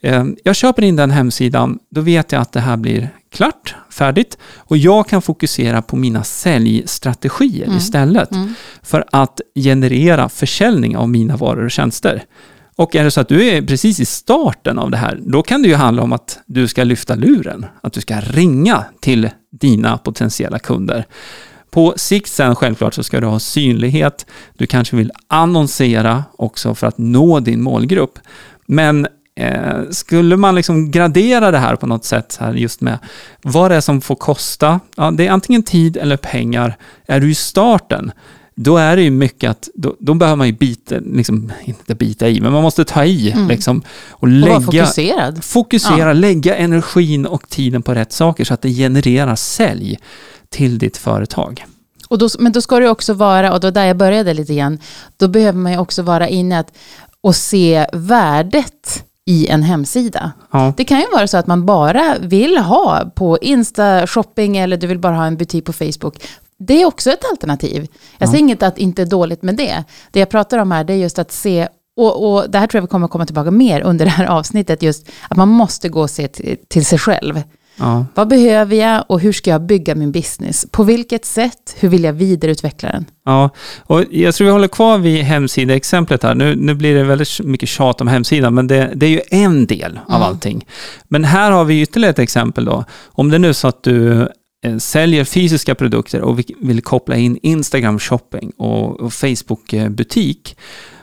Eh, 0.00 0.24
Jag 0.44 0.56
köper 0.56 0.82
in 0.82 0.96
den 0.96 1.10
hemsidan, 1.10 1.78
då 1.90 2.00
vet 2.00 2.32
jag 2.32 2.42
att 2.42 2.52
det 2.52 2.60
här 2.60 2.76
blir 2.76 3.08
klart, 3.32 3.74
färdigt, 3.90 4.38
och 4.56 4.76
jag 4.76 5.08
kan 5.08 5.22
fokusera 5.22 5.82
på 5.82 5.96
mina 5.96 6.24
säljstrategier 6.24 7.64
Mm. 7.66 7.76
istället 7.78 8.30
Mm. 8.32 8.54
för 8.82 9.04
att 9.12 9.40
generera 9.54 10.28
försäljning 10.28 10.96
av 10.96 11.08
mina 11.08 11.36
varor 11.36 11.64
och 11.64 11.70
tjänster. 11.70 12.22
Och 12.76 12.96
är 12.96 13.04
det 13.04 13.10
så 13.10 13.20
att 13.20 13.28
du 13.28 13.48
är 13.48 13.62
precis 13.62 14.00
i 14.00 14.04
starten 14.04 14.78
av 14.78 14.90
det 14.90 14.96
här, 14.96 15.18
då 15.22 15.42
kan 15.42 15.62
det 15.62 15.68
ju 15.68 15.74
handla 15.74 16.02
om 16.02 16.12
att 16.12 16.38
du 16.46 16.68
ska 16.68 16.84
lyfta 16.84 17.14
luren, 17.14 17.66
att 17.82 17.92
du 17.92 18.00
ska 18.00 18.20
ringa 18.20 18.84
till 19.00 19.30
dina 19.60 19.98
potentiella 19.98 20.58
kunder. 20.58 21.06
På 21.70 21.94
sikt 21.96 22.30
sen 22.30 22.54
självklart 22.54 22.94
så 22.94 23.02
ska 23.02 23.20
du 23.20 23.26
ha 23.26 23.38
synlighet, 23.38 24.26
du 24.54 24.66
kanske 24.66 24.96
vill 24.96 25.12
annonsera 25.28 26.24
också 26.38 26.74
för 26.74 26.86
att 26.86 26.98
nå 26.98 27.40
din 27.40 27.62
målgrupp. 27.62 28.18
Men 28.66 29.06
eh, 29.36 29.80
skulle 29.90 30.36
man 30.36 30.54
liksom 30.54 30.90
gradera 30.90 31.50
det 31.50 31.58
här 31.58 31.76
på 31.76 31.86
något 31.86 32.04
sätt, 32.04 32.36
här 32.40 32.54
just 32.54 32.80
med 32.80 32.98
vad 33.42 33.70
det 33.70 33.76
är 33.76 33.80
som 33.80 34.00
får 34.00 34.16
kosta, 34.16 34.80
ja, 34.96 35.10
det 35.10 35.26
är 35.26 35.30
antingen 35.30 35.62
tid 35.62 35.96
eller 35.96 36.16
pengar. 36.16 36.76
Är 37.06 37.20
du 37.20 37.30
i 37.30 37.34
starten, 37.34 38.12
då 38.56 38.76
är 38.76 38.96
det 38.96 39.02
ju 39.02 39.10
mycket 39.10 39.50
att, 39.50 39.68
då, 39.74 39.96
då 39.98 40.14
behöver 40.14 40.36
man 40.36 40.46
ju 40.46 40.52
bita, 40.52 40.94
liksom, 40.98 41.52
inte 41.64 41.94
bita 41.94 42.28
i, 42.28 42.40
men 42.40 42.52
man 42.52 42.62
måste 42.62 42.84
ta 42.84 43.04
i 43.04 43.30
Mm. 43.30 43.48
liksom, 43.48 43.82
och 44.10 44.22
Och 44.22 44.28
lägga, 44.28 44.60
fokuserad. 44.60 45.44
fokusera, 45.44 45.98
Ja. 45.98 46.12
lägga 46.12 46.56
energin 46.56 47.26
och 47.26 47.48
tiden 47.48 47.82
på 47.82 47.94
rätt 47.94 48.12
saker 48.12 48.44
så 48.44 48.54
att 48.54 48.62
det 48.62 48.70
genererar 48.70 49.36
sälj 49.36 49.98
till 50.48 50.78
ditt 50.78 50.96
företag. 50.96 51.64
Och 52.08 52.18
då, 52.18 52.28
men 52.38 52.52
då 52.52 52.60
ska 52.60 52.78
det 52.80 52.88
också 52.88 53.14
vara, 53.14 53.52
och 53.52 53.60
då 53.60 53.70
där 53.70 53.84
jag 53.84 53.96
började 53.96 54.34
lite 54.34 54.54
grann, 54.54 54.78
då 55.16 55.28
behöver 55.28 55.58
man 55.58 55.72
ju 55.72 55.78
också 55.78 56.02
vara 56.02 56.28
inne 56.28 56.58
att, 56.58 56.72
och 57.20 57.36
se 57.36 57.86
värdet 57.92 59.04
i 59.24 59.46
en 59.48 59.62
hemsida. 59.62 60.32
Ja, 60.50 60.72
Det 60.76 60.84
kan 60.84 60.98
ju 61.00 61.06
vara 61.12 61.26
så 61.26 61.36
att 61.36 61.46
man 61.46 61.66
bara 61.66 62.16
vill 62.20 62.58
ha 62.58 63.10
på 63.16 63.38
Insta 63.38 64.06
shopping 64.06 64.56
eller 64.56 64.76
du 64.76 64.86
vill 64.86 64.98
bara 64.98 65.16
ha 65.16 65.26
en 65.26 65.36
butik 65.36 65.64
på 65.64 65.72
Facebook. 65.72 66.14
Det 66.58 66.82
är 66.82 66.86
också 66.86 67.10
ett 67.10 67.24
alternativ. 67.30 67.86
Jag 68.18 68.28
säger 68.28 68.40
inget 68.40 68.62
att 68.62 68.78
inte 68.78 69.02
är 69.02 69.06
dåligt 69.06 69.42
med 69.42 69.56
det. 69.56 69.84
Det 70.10 70.18
jag 70.20 70.28
pratar 70.28 70.58
om 70.58 70.70
här 70.72 70.84
det 70.84 70.92
är 70.92 70.96
just 70.96 71.18
att 71.18 71.32
se, 71.32 71.68
och, 71.96 72.32
och 72.34 72.50
det 72.50 72.58
här 72.58 72.66
tror 72.66 72.78
jag 72.78 72.82
vi 72.82 72.88
kommer 72.88 73.08
komma 73.08 73.26
tillbaka 73.26 73.50
mer 73.50 73.80
under 73.80 74.04
det 74.04 74.10
här 74.10 74.26
avsnittet, 74.26 74.82
just 74.82 75.08
att 75.28 75.36
man 75.36 75.48
måste 75.48 75.88
gå 75.88 76.00
och 76.00 76.10
se 76.10 76.28
till, 76.28 76.56
till 76.68 76.84
sig 76.86 76.98
själv. 76.98 77.42
ja, 77.78 78.06
Vad 78.14 78.28
behöver 78.28 78.76
jag 78.76 79.04
och 79.08 79.20
hur 79.20 79.32
ska 79.32 79.50
jag 79.50 79.62
bygga 79.62 79.94
min 79.94 80.12
business? 80.12 80.66
På 80.70 80.82
vilket 80.84 81.24
sätt? 81.24 81.76
Hur 81.78 81.88
vill 81.88 82.04
jag 82.04 82.12
vidareutveckla 82.12 82.88
den? 82.92 83.04
ja. 83.24 83.50
Och 83.86 84.04
jag 84.10 84.34
tror 84.34 84.44
vi 84.44 84.50
håller 84.52 84.68
kvar 84.68 84.98
vid 84.98 85.22
hemsidaexemplet 85.24 86.22
här. 86.22 86.34
Nu, 86.34 86.56
nu 86.56 86.74
blir 86.74 86.94
det 86.94 87.04
väldigt 87.04 87.40
mycket 87.44 87.68
tjat 87.68 88.00
om 88.00 88.08
hemsidan, 88.08 88.54
men 88.54 88.66
det, 88.66 88.92
det 88.94 89.06
är 89.06 89.10
ju 89.10 89.20
en 89.30 89.66
del 89.66 90.00
av 90.08 90.14
Mm. 90.16 90.22
allting. 90.28 90.66
Men 91.08 91.24
här 91.24 91.50
har 91.50 91.64
vi 91.64 91.82
ytterligare 91.82 92.10
ett 92.10 92.18
exempel 92.18 92.64
då. 92.64 92.84
Om 93.06 93.30
det 93.30 93.38
nu 93.38 93.48
är 93.48 93.52
så 93.52 93.68
att 93.68 93.82
du 93.82 94.28
säljer 94.78 95.24
fysiska 95.24 95.74
produkter 95.74 96.20
och 96.20 96.38
vi- 96.38 96.54
vill 96.60 96.82
koppla 96.82 97.16
in 97.16 97.38
Instagram 97.42 97.98
shopping 97.98 98.50
och, 98.50 99.12
Facebook 99.12 99.72
eh, 99.72 99.88
butik, 99.88 100.56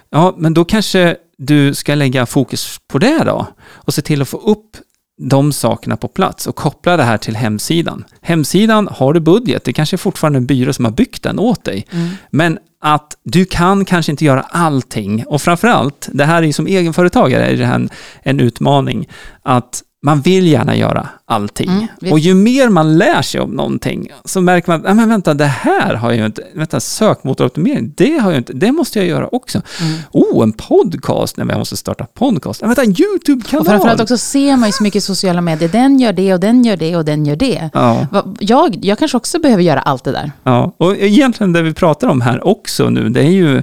ja, 0.10 0.36
men 0.38 0.54
då 0.54 0.66
kanske 0.66 1.16
du 1.38 1.74
ska 1.74 1.96
lägga 1.96 2.26
fokus 2.26 2.80
på 2.88 2.98
det 2.98 3.24
då 3.26 3.48
och 3.62 3.94
se 3.94 4.02
till 4.02 4.22
att 4.22 4.30
få 4.30 4.38
upp 4.38 4.78
de 5.22 5.54
sakerna 5.54 5.98
på 5.98 6.08
plats 6.08 6.48
och 6.48 6.56
koppla 6.56 6.98
det 6.98 7.04
här 7.04 7.18
till 7.18 7.36
hemsidan. 7.36 8.06
Hemsidan 8.22 8.88
har 8.92 9.14
du 9.14 9.20
budget, 9.20 9.64
det 9.64 9.74
kanske 9.74 9.96
är 9.96 9.98
fortfarande 9.98 10.38
en 10.38 10.46
byrå 10.46 10.74
som 10.74 10.86
har 10.86 10.92
byggt 10.92 11.24
den 11.24 11.40
åt 11.40 11.64
dig. 11.64 11.86
Men 12.30 12.58
att 12.82 13.18
du 13.24 13.46
kan 13.46 13.86
kanske 13.86 14.12
inte 14.12 14.26
göra 14.26 14.42
allting. 14.42 15.24
Och 15.28 15.42
framförallt, 15.42 16.10
det 16.12 16.26
här 16.26 16.42
är 16.42 16.48
ju 16.48 16.54
som 16.54 16.68
egenföretagare, 16.68 17.46
är 17.46 17.58
det 17.58 17.66
här 17.66 17.76
en, 17.76 17.90
en 18.24 18.40
utmaning, 18.40 19.08
att 19.42 19.84
man 20.06 20.22
vill 20.22 20.48
gärna 20.48 20.76
göra 20.76 21.10
allting. 21.26 21.70
Mm, 22.02 22.14
och 22.14 22.20
ju 22.20 22.34
mer 22.34 22.70
man 22.70 22.98
lär 22.98 23.22
sig 23.22 23.42
om 23.42 23.50
någonting, 23.52 24.08
så 24.26 24.42
märker 24.42 24.70
man 24.72 24.80
att, 24.80 24.86
"Nej, 24.86 24.96
men 24.96 25.10
vänta, 25.10 25.34
det 25.34 25.46
här 25.46 25.94
har 25.96 26.10
jag 26.10 26.18
ju 26.20 26.26
inte, 26.26 26.44
vänta, 26.56 26.80
sökmotoroptimering, 26.80 27.94
det 27.98 28.18
har 28.18 28.32
jag 28.32 28.40
inte, 28.40 28.54
det 28.54 28.72
måste 28.72 29.00
jag 29.00 29.08
göra 29.08 29.28
också. 29.28 29.62
Mm. 29.82 30.00
Oh, 30.12 30.44
en 30.44 30.52
podcast, 30.52 31.38
nej 31.38 31.46
men 31.46 31.54
jag 31.54 31.60
måste 31.60 31.78
starta 31.78 32.06
podcast. 32.14 32.62
Nej, 32.62 32.68
vänta, 32.68 32.84
en 32.84 32.96
YouTube-kanal. 33.02 33.62
Och 33.62 33.68
framförallt 33.68 34.02
också 34.02 34.18
ser 34.18 34.58
man 34.58 34.70
ju 34.70 34.74
så 34.74 34.84
mycket 34.84 34.98
i 34.98 35.02
sociala 35.02 35.42
medier. 35.42 35.70
Den 35.70 36.00
gör 36.00 36.14
det 36.14 36.34
och 36.34 36.40
den 36.40 36.64
gör 36.64 36.78
det 36.78 36.96
och 36.96 37.06
den 37.06 37.26
gör 37.26 37.36
det. 37.36 37.70
Ja. 37.74 38.08
Jag, 38.40 38.78
jag 38.82 38.98
kanske 39.00 39.18
också 39.18 39.40
behöver 39.40 39.64
göra 39.64 39.80
allt 39.82 40.04
det 40.04 40.12
där. 40.12 40.32
Ja, 40.44 40.74
och 40.78 40.98
egentligen 40.98 41.54
det 41.54 41.62
vi 41.62 41.74
pratar 41.74 42.08
om 42.08 42.22
här 42.22 42.48
också 42.48 42.90
nu, 42.90 43.10
det 43.10 43.20
är 43.22 43.32
ju 43.32 43.62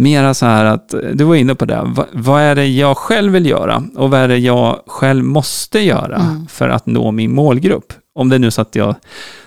mera 0.00 0.34
så 0.34 0.46
här 0.46 0.64
att, 0.64 0.94
du 1.14 1.24
var 1.24 1.34
inne 1.34 1.54
på 1.54 1.64
det, 1.64 1.82
vad, 1.84 2.06
vad 2.12 2.42
är 2.42 2.54
det 2.54 2.66
jag 2.66 2.96
själv 2.96 3.32
vill 3.32 3.46
göra 3.46 3.82
och 3.96 4.10
vad 4.10 4.20
är 4.20 4.28
det 4.28 4.38
jag 4.38 4.80
själv 4.86 5.24
måste 5.24 5.80
göra 5.80 6.16
Mm. 6.16 6.46
för 6.48 6.68
att 6.68 6.86
nå 6.86 7.10
min 7.10 7.34
målgrupp? 7.34 7.92
Om 8.14 8.28
det 8.28 8.36
är 8.36 8.38
nu 8.38 8.50
så 8.50 8.60
att 8.62 8.74
jag 8.74 8.94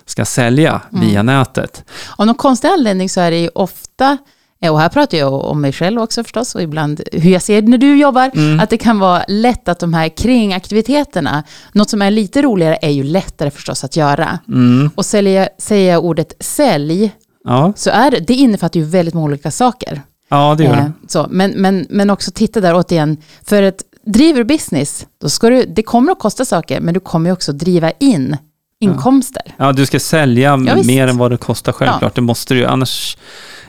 ska 0.05 0.25
sälja 0.25 0.81
Mm. 0.93 1.07
via 1.07 1.23
nätet. 1.23 1.83
Av 2.17 2.25
någon 2.25 2.35
konstig 2.35 2.67
anledning 2.67 3.09
så 3.09 3.21
är 3.21 3.31
det 3.31 3.37
ju 3.39 3.49
ofta, 3.55 4.17
eh, 4.61 4.71
och 4.73 4.79
här 4.79 4.89
pratar 4.89 5.17
jag 5.17 5.33
om 5.33 5.61
mig 5.61 5.71
själv 5.73 6.01
också 6.01 6.23
förstås, 6.23 6.55
och 6.55 6.61
ibland 6.61 7.01
hur 7.11 7.31
jag 7.31 7.41
ser 7.41 7.61
det 7.61 7.67
när 7.67 7.77
du 7.77 7.95
jobbar, 7.99 8.31
Mm. 8.35 8.59
att 8.59 8.69
det 8.69 8.77
kan 8.77 8.99
vara 8.99 9.23
lätt 9.27 9.67
att 9.67 9.79
de 9.79 9.93
här 9.93 10.09
kringaktiviteterna, 10.09 11.43
något 11.73 11.89
som 11.89 12.01
är 12.01 12.11
lite 12.11 12.41
roligare 12.41 12.77
är 12.81 12.89
ju 12.89 13.03
lättare 13.03 13.51
förstås 13.51 13.83
att 13.83 13.95
göra. 13.95 14.39
Mm. 14.47 14.89
Och 14.95 15.05
sälja, 15.05 15.49
säger 15.57 15.91
jag 15.91 16.03
ordet 16.05 16.33
sälj, 16.39 17.11
Ja, 17.45 17.73
så 17.75 17.89
är 17.89 18.11
det, 18.11 18.19
det 18.19 18.33
innefattar 18.33 18.79
ju 18.79 18.85
väldigt 18.85 19.13
många 19.13 19.25
olika 19.25 19.51
saker. 19.51 20.01
Ja, 20.29 20.55
det 20.57 20.63
gör 20.63 20.73
Eh, 20.73 20.77
det. 20.85 20.91
så, 21.07 21.27
men, 21.29 21.51
men, 21.51 21.87
men 21.89 22.09
också 22.09 22.31
titta 22.31 22.61
där 22.61 22.75
återigen, 22.75 23.17
för 23.45 23.63
att 23.63 23.83
driver 24.05 24.37
du 24.39 24.43
business, 24.45 25.07
då 25.21 25.29
ska 25.29 25.49
du, 25.49 25.65
det 25.65 25.83
kommer 25.83 26.11
att 26.11 26.19
kosta 26.19 26.45
saker, 26.45 26.79
men 26.81 26.93
du 26.93 26.99
kommer 26.99 27.31
också 27.31 27.53
driva 27.53 27.91
in 27.91 28.37
inkomster. 28.79 29.41
Ja, 29.57 29.71
du 29.71 29.85
ska 29.85 29.99
sälja 29.99 30.63
Ja, 30.67 30.75
mer 30.83 31.07
än 31.07 31.17
vad 31.17 31.31
det 31.31 31.37
kostar 31.37 31.71
självklart. 31.71 32.15
Det 32.15 32.21
måste 32.21 32.53
du 32.53 32.65
annars, 32.65 33.17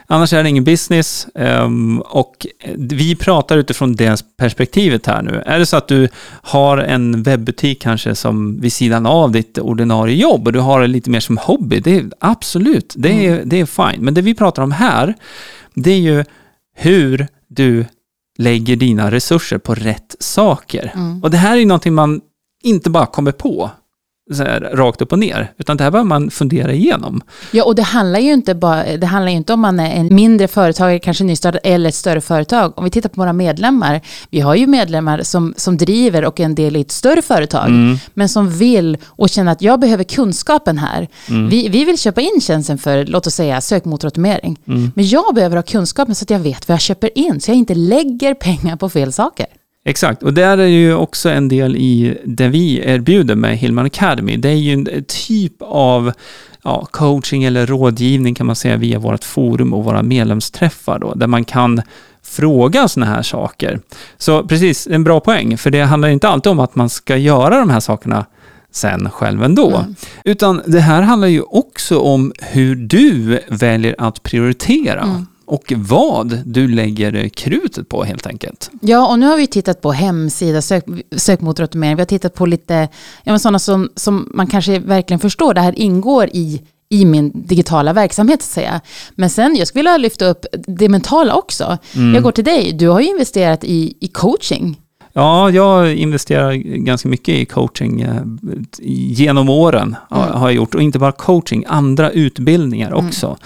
annars 0.07 0.33
är 0.33 0.43
det 0.43 0.49
ingen 0.49 0.65
business. 0.65 1.27
Ehm, 1.35 2.01
och 2.01 2.47
vi 2.77 3.17
pratar 3.17 3.57
utifrån 3.59 3.97
det 3.97 4.37
perspektivet 4.37 5.07
här 5.07 5.23
nu. 5.23 5.43
Är 5.47 5.59
det 5.59 5.67
så 5.67 5.77
att 5.77 5.89
du 5.89 6.09
har 6.43 6.79
en 6.79 7.23
webbutik 7.23 7.83
kanske 7.83 8.15
som 8.15 8.61
vid 8.61 8.73
sidan 8.73 9.07
av 9.07 9.33
ditt 9.33 9.59
ordinarie 9.59 10.17
jobb 10.17 10.47
och 10.47 10.53
du 10.53 10.61
har 10.61 10.81
det 10.81 10.87
lite 10.87 11.11
mer 11.11 11.21
som 11.21 11.39
hobby, 11.39 11.81
det 11.81 11.97
är 11.97 12.05
absolut, 12.19 12.95
det 12.97 13.27
är, 13.27 13.43
det 13.45 13.61
är 13.61 13.67
fine. 13.67 14.05
Men 14.05 14.15
det 14.15 14.23
vi 14.23 14.35
pratar 14.35 14.63
om 14.63 14.73
här, 14.73 15.15
det 15.75 15.91
är 15.91 16.01
ju 16.01 16.25
hur 16.75 17.27
du 17.49 17.87
lägger 18.39 18.77
dina 18.77 19.11
resurser 19.11 19.59
på 19.59 19.75
rätt 19.75 20.17
saker. 20.19 20.93
Mm. 20.95 21.23
Och 21.23 21.31
det 21.31 21.37
här 21.37 21.53
är 21.53 21.61
ju 21.61 21.67
någonting 21.67 21.95
man 21.95 22.21
inte 22.63 22.91
bara 22.91 23.07
kommer 23.07 23.33
på. 23.33 23.71
Här, 24.33 24.61
rakt 24.61 25.03
upp 25.03 25.13
och 25.13 25.19
ner, 25.19 25.53
utan 25.59 25.77
det 25.77 25.85
här 25.85 25.91
behöver 25.91 26.09
man 26.09 26.31
fundera 26.31 26.73
igenom. 26.73 27.21
Ja, 27.51 27.65
och 27.65 27.75
det 27.75 27.83
handlar 27.83 28.21
ju 28.21 28.33
inte 28.33 28.55
bara, 28.55 28.97
det 28.97 29.07
handlar 29.07 29.33
inte 29.33 29.53
om 29.53 29.61
man 29.61 29.81
är 29.81 29.91
en 29.91 30.15
mindre 30.15 30.49
företagare, 30.49 30.99
kanske 30.99 31.25
nystartad, 31.25 31.61
eller 31.65 31.89
ett 31.89 31.95
större 31.95 32.21
företag. 32.21 32.79
Om 32.79 32.85
vi 32.85 32.91
tittar 32.91 33.09
på 33.09 33.21
våra 33.21 33.33
medlemmar, 33.33 34.01
vi 34.31 34.41
har 34.41 34.55
ju 34.55 34.67
medlemmar 34.67 35.23
som, 35.23 35.55
som 35.57 35.77
driver 35.77 36.25
och 36.25 36.41
är 36.41 36.45
en 36.45 36.55
del 36.55 36.77
i 36.77 36.81
ett 36.81 36.91
större 36.93 37.23
företag, 37.23 37.69
Mm. 37.69 37.97
men 38.15 38.29
som 38.29 38.51
vill 38.51 38.99
och 39.07 39.29
känner 39.29 39.53
att 39.53 39.63
jag 39.63 39.81
behöver 39.81 40.05
kunskapen 40.05 40.79
här. 40.79 41.09
Mm. 41.29 41.49
Vi, 41.49 41.69
vi 41.69 41.85
vill 41.85 41.99
köpa 41.99 42.21
in 42.21 42.41
tjänsten 42.41 42.79
för, 42.79 43.07
låt 43.07 43.27
oss 43.27 43.35
säga, 43.35 43.61
sökmotoroptimering. 43.61 44.59
Mm. 44.69 44.93
Men 44.95 45.09
jag 45.09 45.35
behöver 45.35 45.57
ha 45.57 45.63
kunskapen 45.63 46.15
så 46.15 46.23
att 46.23 46.31
jag 46.31 46.39
vet 46.39 46.69
vad 46.69 46.75
jag 46.75 46.81
köper 46.81 47.19
in, 47.19 47.41
så 47.41 47.51
jag 47.51 47.59
inte 47.59 47.75
lägger 47.75 48.35
pengar 48.35 48.77
på 48.77 48.89
fel 48.89 49.13
saker. 49.13 49.47
Exakt, 49.85 50.23
och 50.23 50.35
där 50.35 50.59
är 50.59 50.67
ju 50.67 50.95
också 50.95 51.29
en 51.31 51.49
del 51.49 51.77
i 51.77 52.19
det 52.25 52.49
vi 52.49 52.83
erbjuder 52.85 53.35
med 53.35 53.59
Hillman 53.59 53.87
Academy. 53.87 54.37
Det 54.37 54.49
är 54.49 54.55
ju 54.55 54.73
en 54.73 55.05
typ 55.09 55.53
av 55.61 56.13
ja, 56.63 56.89
coaching 56.91 57.45
eller 57.45 57.67
rådgivning 57.67 58.35
kan 58.35 58.47
man 58.47 58.57
säga 58.57 58.77
via 58.77 58.99
vårt 58.99 59.25
forum 59.25 59.73
och 59.75 59.85
våra 59.85 60.03
medlemsträffar 60.03 60.99
då, 60.99 61.15
där 61.15 61.27
man 61.27 61.45
kan 61.45 61.83
fråga 62.23 62.89
sådana 62.89 63.15
här 63.15 63.23
saker. 63.23 63.81
Så 64.19 64.45
precis, 64.47 64.87
en 64.87 65.05
bra 65.05 65.21
poäng, 65.21 65.59
för 65.59 65.71
det 65.71 65.81
handlar 65.81 66.09
inte 66.09 66.29
alltid 66.29 66.53
om 66.53 66.61
att 66.61 66.75
man 66.75 66.89
ska 66.89 67.17
göra 67.17 67.59
de 67.59 67.71
här 67.71 67.81
sakerna 67.81 68.27
sen 68.71 69.11
själv 69.11 69.45
ändå. 69.45 69.77
Mm. 69.77 69.95
Utan 70.25 70.63
det 70.67 70.81
här 70.81 71.03
handlar 71.03 71.29
ju 71.29 71.43
också 71.43 71.99
om 71.99 72.33
hur 72.41 72.75
du 72.75 73.41
väljer 73.49 73.95
att 73.99 74.23
prioritera 74.23 75.03
Mm. 75.03 75.27
Och 75.47 75.73
vad 75.77 76.41
du 76.47 76.69
lägger 76.69 77.29
krutet 77.29 77.89
på 77.89 78.05
helt 78.05 78.27
enkelt. 78.27 78.71
Ja, 78.81 79.09
och 79.09 79.19
nu 79.19 79.27
har 79.27 79.37
vi 79.37 79.47
tittat 79.47 79.81
på 79.81 79.93
hemsida, 79.93 80.63
sök, 80.63 80.85
sökmotoroptimering. 81.17 81.97
Vi 81.97 82.01
har 82.01 82.07
tittat 82.07 82.35
på 82.35 82.47
lite, 82.47 82.89
ja, 83.25 83.39
sådana 83.39 83.59
som, 83.59 83.91
som 83.97 84.29
man 84.35 84.47
kanske 84.47 84.79
verkligen 84.79 85.21
förstår. 85.21 85.55
Det 85.55 85.61
här 85.61 85.79
ingår 85.79 86.29
i, 86.33 86.63
i 86.89 87.05
min 87.05 87.33
digitala 87.35 87.93
verksamhet, 87.93 88.43
så 88.43 88.47
att 88.47 88.53
säga. 88.53 88.81
Men 89.15 89.31
sen, 89.31 89.57
jag 89.57 89.69
skulle 89.69 89.81
vilja 89.81 89.97
lyfta 89.97 90.27
upp 90.27 90.47
det 90.67 90.89
mentala 90.89 91.35
också. 91.35 91.79
Mm. 91.95 92.15
Jag 92.15 92.23
går 92.23 92.33
till 92.33 92.45
dig, 92.45 92.73
du 92.73 92.89
har 92.89 93.01
ju 93.01 93.09
investerat 93.09 93.65
i, 93.65 93.97
i 94.01 94.09
coaching. 94.09 94.81
Ja, 95.17 95.51
jag 95.51 95.95
investerar 95.95 96.53
ganska 96.79 97.09
mycket 97.09 97.35
i 97.35 97.45
coaching 97.45 98.01
eh, 98.01 98.23
genom 98.83 99.49
åren. 99.49 99.97
har- 100.11 100.23
Mm. 100.27 100.37
Har 100.39 100.49
jag 100.49 100.55
gjort. 100.57 100.75
Och 100.75 100.83
inte 100.83 100.99
bara 100.99 101.13
coaching, 101.13 101.65
andra 101.69 102.11
utbildningar 102.11 102.93
också. 102.93 103.37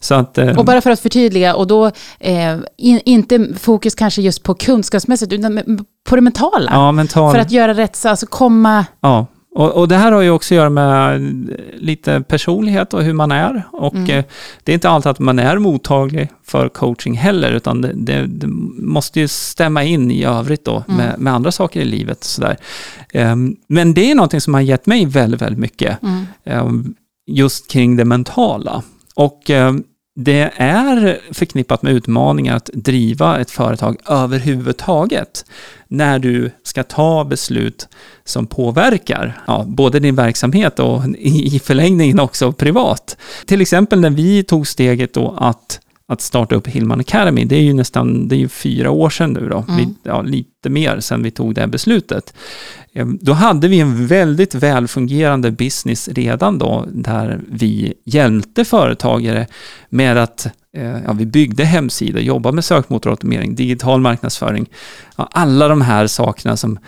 Så 0.00 0.14
att, 0.14 0.38
eh, 0.38 0.58
Och 0.58 0.64
bara 0.64 0.80
för 0.80 0.90
att 0.90 1.00
förtydliga, 1.00 1.54
och 1.54 1.66
då 1.66 1.86
eh, 2.20 2.56
in, 2.76 3.00
inte 3.04 3.48
fokus 3.58 3.94
kanske 3.94 4.22
just 4.22 4.42
på 4.42 4.54
kunskapsmässigt, 4.54 5.32
utan 5.32 5.60
på 6.08 6.16
det 6.16 6.22
mentala. 6.22 6.70
ja, 6.72 6.92
mental, 6.92 7.32
För 7.34 7.40
att 7.40 7.50
göra 7.50 7.74
rätt, 7.74 7.96
så 7.96 8.08
alltså 8.08 8.26
komma... 8.26 8.86
ja. 9.00 9.26
Och, 9.58 9.70
och 9.76 9.88
det 9.88 9.96
här 9.96 10.12
har 10.12 10.20
ju 10.22 10.30
också 10.30 10.54
att 10.54 10.56
göra 10.56 10.70
med 10.70 11.20
lite 11.76 12.20
personlighet 12.20 12.94
och 12.94 13.02
hur 13.02 13.12
man 13.12 13.32
är. 13.32 13.62
Och 13.72 13.94
Mm. 13.94 14.10
eh, 14.10 14.24
det 14.64 14.72
är 14.72 14.74
inte 14.74 14.88
alltid 14.90 15.10
att 15.10 15.18
man 15.18 15.38
är 15.38 15.58
mottaglig 15.58 16.28
för 16.44 16.68
coaching 16.68 17.16
heller, 17.16 17.52
utan 17.52 17.80
det, 17.80 17.92
det, 17.94 18.26
det 18.26 18.46
måste 18.82 19.20
ju 19.20 19.28
stämma 19.28 19.84
in 19.84 20.10
i 20.10 20.24
övrigt 20.24 20.64
då 20.64 20.84
Mm. 20.88 20.96
med, 20.96 21.18
med 21.18 21.32
andra 21.32 21.52
saker 21.52 21.80
i 21.80 21.84
livet. 21.84 22.24
Sådär. 22.24 22.56
Ehm, 23.12 23.56
men 23.68 23.94
det 23.94 24.10
är 24.10 24.14
någonting 24.14 24.40
som 24.40 24.54
har 24.54 24.60
gett 24.60 24.86
mig 24.86 25.06
väldigt, 25.06 25.42
väldigt 25.42 25.58
mycket. 25.60 25.98
Mm. 26.02 26.24
eh, 26.44 26.72
just 27.26 27.70
kring 27.70 27.96
det 27.96 28.04
mentala. 28.04 28.82
Och 29.14 29.50
eh, 29.50 29.72
det 30.20 30.52
är 30.56 31.20
förknippat 31.32 31.82
med 31.82 31.92
utmaningar 31.92 32.56
att 32.56 32.70
driva 32.72 33.40
ett 33.40 33.50
företag 33.50 33.96
överhuvudtaget 34.06 35.44
när 35.88 36.18
du 36.18 36.50
ska 36.62 36.82
ta 36.82 37.24
beslut 37.24 37.88
som 38.24 38.46
påverkar 38.46 39.42
ja, 39.46 39.64
både 39.66 40.00
din 40.00 40.16
verksamhet 40.16 40.78
och 40.78 41.02
i 41.18 41.56
i 41.56 41.58
förlängningen 41.58 42.20
också 42.20 42.52
privat. 42.52 43.16
Till 43.46 43.60
exempel 43.60 44.00
när 44.00 44.10
vi 44.10 44.44
tog 44.44 44.66
steget 44.66 45.14
då 45.14 45.34
att 45.38 45.80
att 46.08 46.20
starta 46.20 46.54
upp 46.54 46.66
Hillman 46.66 47.00
Academy, 47.00 47.44
det 47.44 47.56
är 47.56 47.62
ju 47.62 47.72
nästan 47.74 48.28
det 48.28 48.34
är 48.36 48.38
ju 48.38 48.48
fyra 48.48 48.90
år 48.90 49.10
sedan 49.10 49.32
nu 49.32 49.48
då, 49.48 49.64
Mm. 49.68 49.76
vi, 49.76 49.94
ja, 50.02 50.22
lite 50.22 50.70
mer 50.70 51.00
sedan 51.00 51.22
vi 51.22 51.30
tog 51.30 51.54
det 51.54 51.60
här 51.60 51.68
beslutet. 51.68 52.34
Eh, 52.92 53.06
Då 53.20 53.32
hade 53.32 53.68
vi 53.68 53.80
en 53.80 54.06
väldigt 54.06 54.54
välfungerande 54.54 55.50
business 55.50 56.08
redan 56.08 56.58
då, 56.58 56.86
där 56.92 57.40
vi 57.48 57.94
hjälpte 58.04 58.64
företagare 58.64 59.46
med 59.90 60.16
att 60.16 60.46
eh, 60.76 60.96
ja, 61.06 61.12
vi 61.12 61.26
byggde 61.26 61.64
hemsidor, 61.64 62.20
jobbade 62.22 62.54
med 62.54 62.64
sökmotoroptimering, 62.64 63.54
digital 63.54 64.00
marknadsföring, 64.00 64.66
ja, 65.16 65.28
alla 65.32 65.68
de 65.68 65.80
här 65.80 66.06
sakerna 66.06 66.56
som 66.56 66.78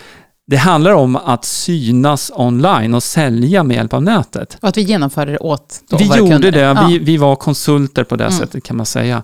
det 0.51 0.57
handlar 0.57 0.93
om 0.93 1.17
att 1.17 1.45
synas 1.45 2.33
online 2.35 2.95
och 2.95 3.03
sälja 3.03 3.63
med 3.63 3.77
hjälp 3.77 3.93
av 3.95 4.03
nätet. 4.03 4.59
Och 4.63 4.69
att 4.69 4.77
vi 4.77 4.83
genomförde 4.83 5.33
det 5.33 5.39
åt 5.39 5.81
då 5.89 5.97
Vi 5.97 6.05
våra 6.09 6.19
gjorde 6.19 6.31
kunder. 6.31 6.53
det, 6.53 6.61
Ja. 6.61 6.87
vi, 6.89 6.99
vi 6.99 7.17
var 7.17 7.37
konsulter 7.37 8.05
på 8.05 8.17
det 8.17 8.25
Mm. 8.25 8.39
sättet 8.39 8.65
kan 8.65 8.77
man 8.77 8.87
säga. 8.87 9.23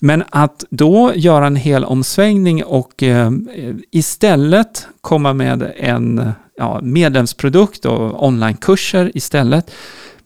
Men 0.00 0.24
att 0.30 0.64
då 0.70 1.12
göra 1.14 1.46
en 1.46 1.56
hel 1.56 1.84
omsvängning 1.84 2.64
och 2.64 3.02
eh, 3.02 3.30
istället 3.90 4.86
komma 5.00 5.32
med 5.32 5.72
en 5.76 6.32
ja, 6.58 6.80
medlemsprodukt 6.82 7.84
och 7.84 8.26
onlinekurser 8.26 9.10
istället, 9.14 9.70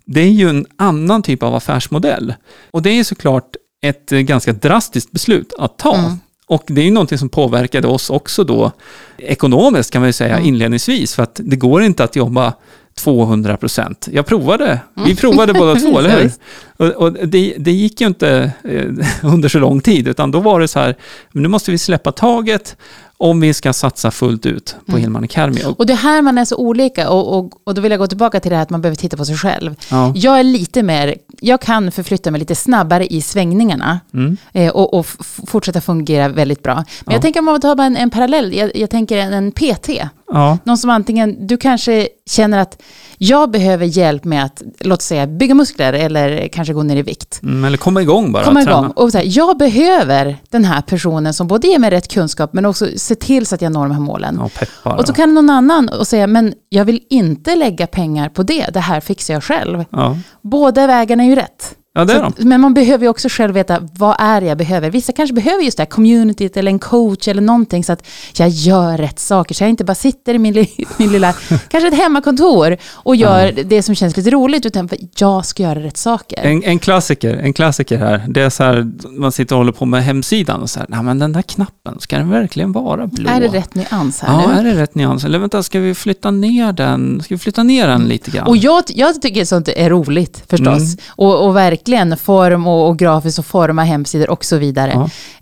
det 0.05 0.21
är 0.21 0.31
ju 0.31 0.49
en 0.49 0.67
annan 0.77 1.23
typ 1.23 1.43
av 1.43 1.55
affärsmodell. 1.55 2.35
Och 2.71 2.83
det 2.83 2.91
är 2.91 3.05
såklart 3.05 3.57
ett 3.83 4.13
eh, 4.13 4.19
ganska 4.19 4.53
drastiskt 4.53 5.11
beslut 5.13 5.53
att 5.59 5.79
ta. 5.79 5.95
Mm. 5.97 6.19
Och 6.49 6.63
det 6.67 6.81
är 6.81 6.85
ju 6.85 6.91
någonting 6.91 7.19
som 7.19 7.29
påverkade 7.29 7.89
oss 7.89 8.11
också 8.11 8.45
då 8.45 8.73
ekonomiskt 9.19 9.91
kan 9.91 10.01
man 10.03 10.09
ju 10.09 10.13
säga 10.13 10.35
Mm. 10.35 10.49
inledningsvis, 10.49 11.15
för 11.15 11.23
att 11.23 11.41
det 11.45 11.57
går 11.57 11.83
inte 11.83 12.05
att 12.05 12.17
jobba 12.17 12.53
200 12.95 13.57
procent. 13.57 14.09
Jag 14.13 14.27
provade, 14.27 14.81
vi 15.07 15.17
provade 15.17 15.53
båda 15.53 15.75
två, 15.75 15.99
eller 15.99 16.21
hur? 16.21 16.33
Och, 16.77 17.03
och 17.03 17.13
det, 17.13 17.55
det 17.59 17.73
gick 17.73 18.01
ju 18.01 18.07
inte 18.07 18.53
eh, 18.65 18.87
under 19.33 19.49
så 19.49 19.59
lång 19.59 19.81
tid, 19.81 20.09
utan 20.09 20.31
då 20.31 20.41
var 20.41 20.61
det 20.61 20.69
så 20.69 20.79
här, 20.79 20.97
nu 21.33 21.49
måste 21.49 21.71
vi 21.71 21.79
släppa 21.79 22.13
taget 22.13 22.77
om 23.21 23.41
vi 23.41 23.55
ska 23.55 23.73
satsa 23.73 24.11
fullt 24.11 24.47
ut 24.47 24.77
på 24.87 24.93
Mm. 24.93 25.01
Hillman 25.01 25.25
Academy. 25.25 25.61
Och, 25.77 25.87
det 25.87 25.93
är 25.93 25.97
här 25.97 26.23
man 26.23 26.39
är 26.39 26.45
så 26.45 26.57
olika 26.57 27.11
och, 27.11 27.39
och, 27.39 27.53
och 27.65 27.75
då 27.75 27.81
vill 27.83 27.91
jag 27.91 27.99
gå 28.01 28.07
tillbaka 28.07 28.41
till 28.41 28.51
det 28.51 28.57
här 28.57 28.63
att 28.63 28.71
man 28.71 28.81
behöver 28.83 28.97
titta 28.97 29.17
på 29.17 29.25
sig 29.25 29.37
själv. 29.37 29.75
ja. 29.91 30.13
Jag 30.17 30.39
är 30.39 30.43
lite 30.45 30.83
mer, 30.83 31.15
jag 31.41 31.61
kan 31.61 31.93
förflytta 31.93 32.31
mig 32.31 32.39
lite 32.39 32.55
snabbare 32.55 33.07
i 33.07 33.23
svängningarna 33.23 34.01
mm, 34.15 34.37
eh, 34.53 34.71
och, 34.73 34.95
och 34.95 35.07
fortsätta 35.47 35.81
fungera 35.81 36.29
väldigt 36.29 36.63
bra. 36.63 36.75
Men 36.75 36.85
Ja. 37.07 37.13
jag 37.13 37.23
tänker 37.23 37.41
om 37.41 37.45
man 37.47 37.61
tar 37.61 37.75
bara 37.77 37.87
en, 37.87 37.97
en 37.97 38.11
parallell, 38.11 38.55
jag, 38.55 38.77
jag 38.77 38.91
tänker 38.91 39.17
en, 39.19 39.33
en 39.33 39.53
PT. 39.53 39.89
Ja, 40.33 40.59
Någon 40.65 40.79
som 40.79 40.91
antingen, 40.91 41.47
du 41.47 41.57
kanske 41.57 42.09
känner 42.27 42.59
att 42.59 42.83
jag 43.19 43.51
behöver 43.51 43.87
hjälp 43.87 44.25
med 44.25 44.45
att, 44.45 44.63
låt 44.81 45.03
säga, 45.03 45.27
bygga 45.27 45.55
muskler 45.55 45.93
eller 45.93 46.49
kanske 46.49 46.75
gå 46.75 46.83
ner 46.83 46.97
i 46.97 47.03
vikt. 47.03 47.41
mm, 47.43 47.65
eller 47.65 47.79
komma 47.79 48.03
igång 48.03 48.33
bara. 48.33 48.45
Komma 48.45 48.63
träna. 48.65 48.79
igång. 48.79 48.91
Och 48.91 49.13
så 49.13 49.19
här, 49.19 49.25
jag 49.29 49.59
behöver 49.59 50.37
den 50.51 50.65
här 50.65 50.81
personen 50.81 51.35
som 51.35 51.47
både 51.49 51.67
ger 51.69 51.79
mig 51.79 51.91
rätt 51.91 52.09
kunskap 52.09 52.53
men 52.53 52.67
också 52.67 52.87
ser 52.97 53.15
till 53.15 53.47
så 53.47 53.55
att 53.55 53.63
jag 53.63 53.73
når 53.73 53.83
de 53.83 53.93
här 53.93 54.01
målen. 54.01 54.39
Ja, 54.43 54.49
peppar. 54.59 54.97
Och 54.97 55.07
så 55.07 55.13
kan 55.13 55.35
någon 55.35 55.51
annan 55.51 55.89
och 55.89 56.07
säga, 56.07 56.27
men 56.27 56.55
jag 56.69 56.85
vill 56.85 57.01
inte 57.11 57.57
lägga 57.57 57.87
pengar 57.87 58.29
på 58.29 58.43
det, 58.43 58.67
det 58.73 58.81
här 58.81 59.01
fixar 59.01 59.35
jag 59.35 59.45
själv. 59.45 59.85
ja. 59.91 60.17
Båda 60.43 60.87
vägarna 60.87 61.23
är 61.25 61.29
ju 61.29 61.35
rätt. 61.35 61.75
Ja, 61.99 62.05
det 62.05 62.13
är 62.13 62.23
de. 62.23 62.33
men 62.39 62.61
man 62.61 62.75
behöver 62.75 63.05
ju 63.05 63.09
också 63.11 63.29
själv 63.31 63.55
veta, 63.55 63.79
vad 63.97 64.17
är 64.19 64.41
det 64.41 64.47
jag 64.47 64.59
behöver? 64.59 64.91
Vissa 64.91 65.13
kanske 65.13 65.35
behöver 65.35 65.63
just 65.65 65.77
det 65.77 65.81
här 65.83 65.89
communityt 65.91 66.57
eller 66.57 66.71
en 66.71 66.79
coach 66.79 67.29
eller 67.29 67.43
någonting 67.43 67.85
så 67.85 67.93
att 67.93 68.07
jag 68.39 68.49
gör 68.49 68.99
rätt 68.99 69.19
saker. 69.19 69.55
Så 69.55 69.63
jag 69.65 69.71
inte 69.71 69.85
bara 69.85 69.95
sitter 69.95 70.35
i 70.35 70.39
min, 70.39 70.55
li- 70.55 70.85
min 70.97 71.13
lilla, 71.13 71.33
kanske 71.69 71.89
ett 71.89 71.95
hemmakontor 71.99 72.77
och 72.93 73.17
gör 73.17 73.53
det 73.65 73.83
som 73.83 73.95
känns 73.95 74.17
lite 74.17 74.31
roligt, 74.31 74.67
utan 74.67 74.89
jag 75.19 75.47
ska 75.47 75.63
göra 75.63 75.81
rätt 75.81 75.97
saker. 75.97 76.39
En, 76.43 76.63
en 76.65 76.79
klassiker, 76.79 77.35
en 77.37 77.53
klassiker 77.53 77.99
här, 77.99 78.25
det 78.29 78.43
är 78.43 78.51
så 78.51 78.63
här, 78.65 78.87
man 79.11 79.33
sitter 79.33 79.55
och 79.55 79.59
håller 79.59 79.73
på 79.73 79.85
med 79.87 80.05
hemsidan 80.05 80.63
och 80.63 80.71
så 80.71 80.79
här, 80.79 80.87
nej 80.91 81.03
men 81.03 81.19
den 81.19 81.33
där 81.33 81.43
knappen, 81.43 82.01
ska 82.01 82.17
den 82.19 82.31
verkligen 82.31 82.73
vara 82.73 83.07
blå? 83.07 83.31
Är 83.31 83.41
det 83.41 83.49
rätt 83.49 83.75
nyans 83.75 84.21
här 84.21 84.33
Ja, 84.43 84.47
nu? 84.53 84.59
är 84.61 84.65
det 84.75 84.83
rätt 84.83 84.95
nyans? 84.95 85.25
Eller 85.25 85.39
vänta, 85.39 85.63
ska 85.63 85.81
vi 85.81 85.95
flytta 85.95 86.31
ner 86.31 86.73
den? 86.73 87.21
Ska 87.25 87.35
vi 87.35 87.39
flytta 87.39 87.63
ner 87.63 87.87
den 87.89 88.05
lite 88.09 88.31
grann? 88.31 88.47
Och 88.47 88.57
jag, 88.57 88.83
jag 88.89 89.23
tycker 89.23 89.45
sånt 89.45 89.69
är 89.69 89.91
roligt 89.91 90.43
förstås. 90.51 90.83
Mm. 90.83 90.97
Och, 91.09 91.47
och 91.47 91.57
verkligen 91.57 91.88
form 92.17 92.67
och, 92.67 92.89
och 92.89 92.99
grafiskt 92.99 93.39
och 93.39 93.47
forma 93.47 93.85
hemsidor 93.85 94.31
och 94.31 94.45
så 94.45 94.57
vidare. 94.59 94.93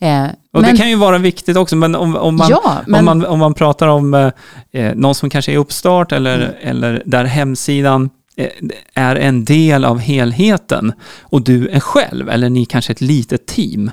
Ja. 0.00 0.06
Eh, 0.06 0.24
Och 0.52 0.60
men, 0.62 0.70
det 0.70 0.76
kan 0.76 0.90
ju 0.90 0.96
vara 0.96 1.18
viktigt 1.18 1.56
också, 1.56 1.76
men 1.76 1.94
om, 1.94 2.16
om, 2.16 2.36
man, 2.36 2.48
ja, 2.50 2.76
men 2.86 2.98
om, 2.98 3.04
man, 3.04 3.26
om 3.26 3.38
man 3.38 3.54
pratar 3.54 3.88
om 3.88 4.14
eh, 4.14 4.30
eh, 4.72 4.94
någon 4.94 5.14
som 5.14 5.30
kanske 5.30 5.52
är 5.52 5.56
uppstart 5.58 6.12
eller, 6.12 6.36
Mm. 6.36 6.50
eller 6.62 7.02
där 7.06 7.24
hemsidan 7.24 8.10
eh, 8.36 8.48
är 8.94 9.16
en 9.16 9.44
del 9.44 9.84
av 9.84 9.98
helheten 9.98 10.92
och 11.22 11.42
du 11.42 11.68
är 11.68 11.80
själv, 11.80 12.28
eller 12.28 12.50
ni 12.50 12.64
kanske 12.64 12.90
är 12.90 12.94
ett 12.94 13.00
litet 13.00 13.46
team, 13.46 13.90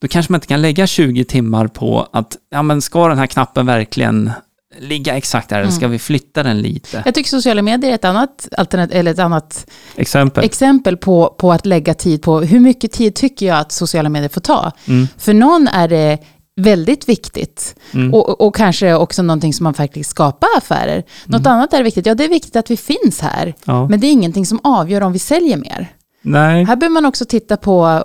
då 0.00 0.08
kanske 0.08 0.32
man 0.32 0.36
inte 0.36 0.46
kan 0.46 0.62
lägga 0.62 0.86
20 0.86 1.24
timmar 1.24 1.66
på 1.66 2.08
att, 2.12 2.36
ja 2.50 2.62
men 2.62 2.82
ska 2.82 3.08
den 3.08 3.18
här 3.18 3.26
knappen 3.26 3.66
verkligen 3.66 4.30
ligga 4.78 5.16
exakt 5.16 5.48
där, 5.48 5.60
eller 5.60 5.70
ska 5.70 5.88
vi 5.88 5.98
flytta 5.98 6.42
den 6.42 6.62
lite? 6.62 7.02
jag 7.04 7.14
tycker 7.14 7.30
sociala 7.30 7.62
medier 7.62 7.90
är 7.90 7.94
ett 7.94 8.04
annat, 8.04 8.48
alternat, 8.56 8.90
eller 8.90 9.10
ett 9.10 9.18
annat 9.18 9.66
Exempel. 9.96 10.44
exempel 10.44 10.96
på, 10.96 11.34
på 11.38 11.52
att 11.52 11.66
lägga 11.66 11.94
tid 11.94 12.22
på 12.22 12.40
hur 12.40 12.60
mycket 12.60 12.92
tid 12.92 13.14
tycker 13.14 13.46
jag 13.46 13.58
att 13.58 13.72
sociala 13.72 14.08
medier 14.08 14.28
får 14.28 14.40
ta. 14.40 14.72
Mm. 14.84 15.08
För 15.18 15.34
någon 15.34 15.68
är 15.68 15.88
det 15.88 16.18
väldigt 16.56 17.08
viktigt. 17.08 17.74
Mm. 17.94 18.14
Och, 18.14 18.40
och 18.40 18.54
kanske 18.54 18.94
också 18.94 19.22
någonting 19.22 19.54
som 19.54 19.64
man 19.64 19.74
faktiskt 19.74 20.10
skapar 20.10 20.48
affärer. 20.56 21.02
Något 21.26 21.46
annat 21.46 21.72
är 21.72 21.82
viktigt, 21.82 22.06
ja 22.06 22.14
det 22.14 22.24
är 22.24 22.28
viktigt 22.28 22.56
att 22.56 22.70
vi 22.70 22.76
finns 22.76 23.20
här. 23.20 23.42
Mm. 23.42 23.54
Ja. 23.64 23.88
Men 23.88 24.00
det 24.00 24.06
är 24.06 24.12
ingenting 24.12 24.46
som 24.46 24.60
avgör 24.62 25.00
om 25.00 25.12
vi 25.12 25.18
säljer 25.18 25.56
mer. 25.56 25.88
Nej. 26.22 26.64
Här 26.64 26.76
behöver 26.76 26.94
man 26.94 27.04
också 27.04 27.24
titta 27.24 27.56
på, 27.56 28.04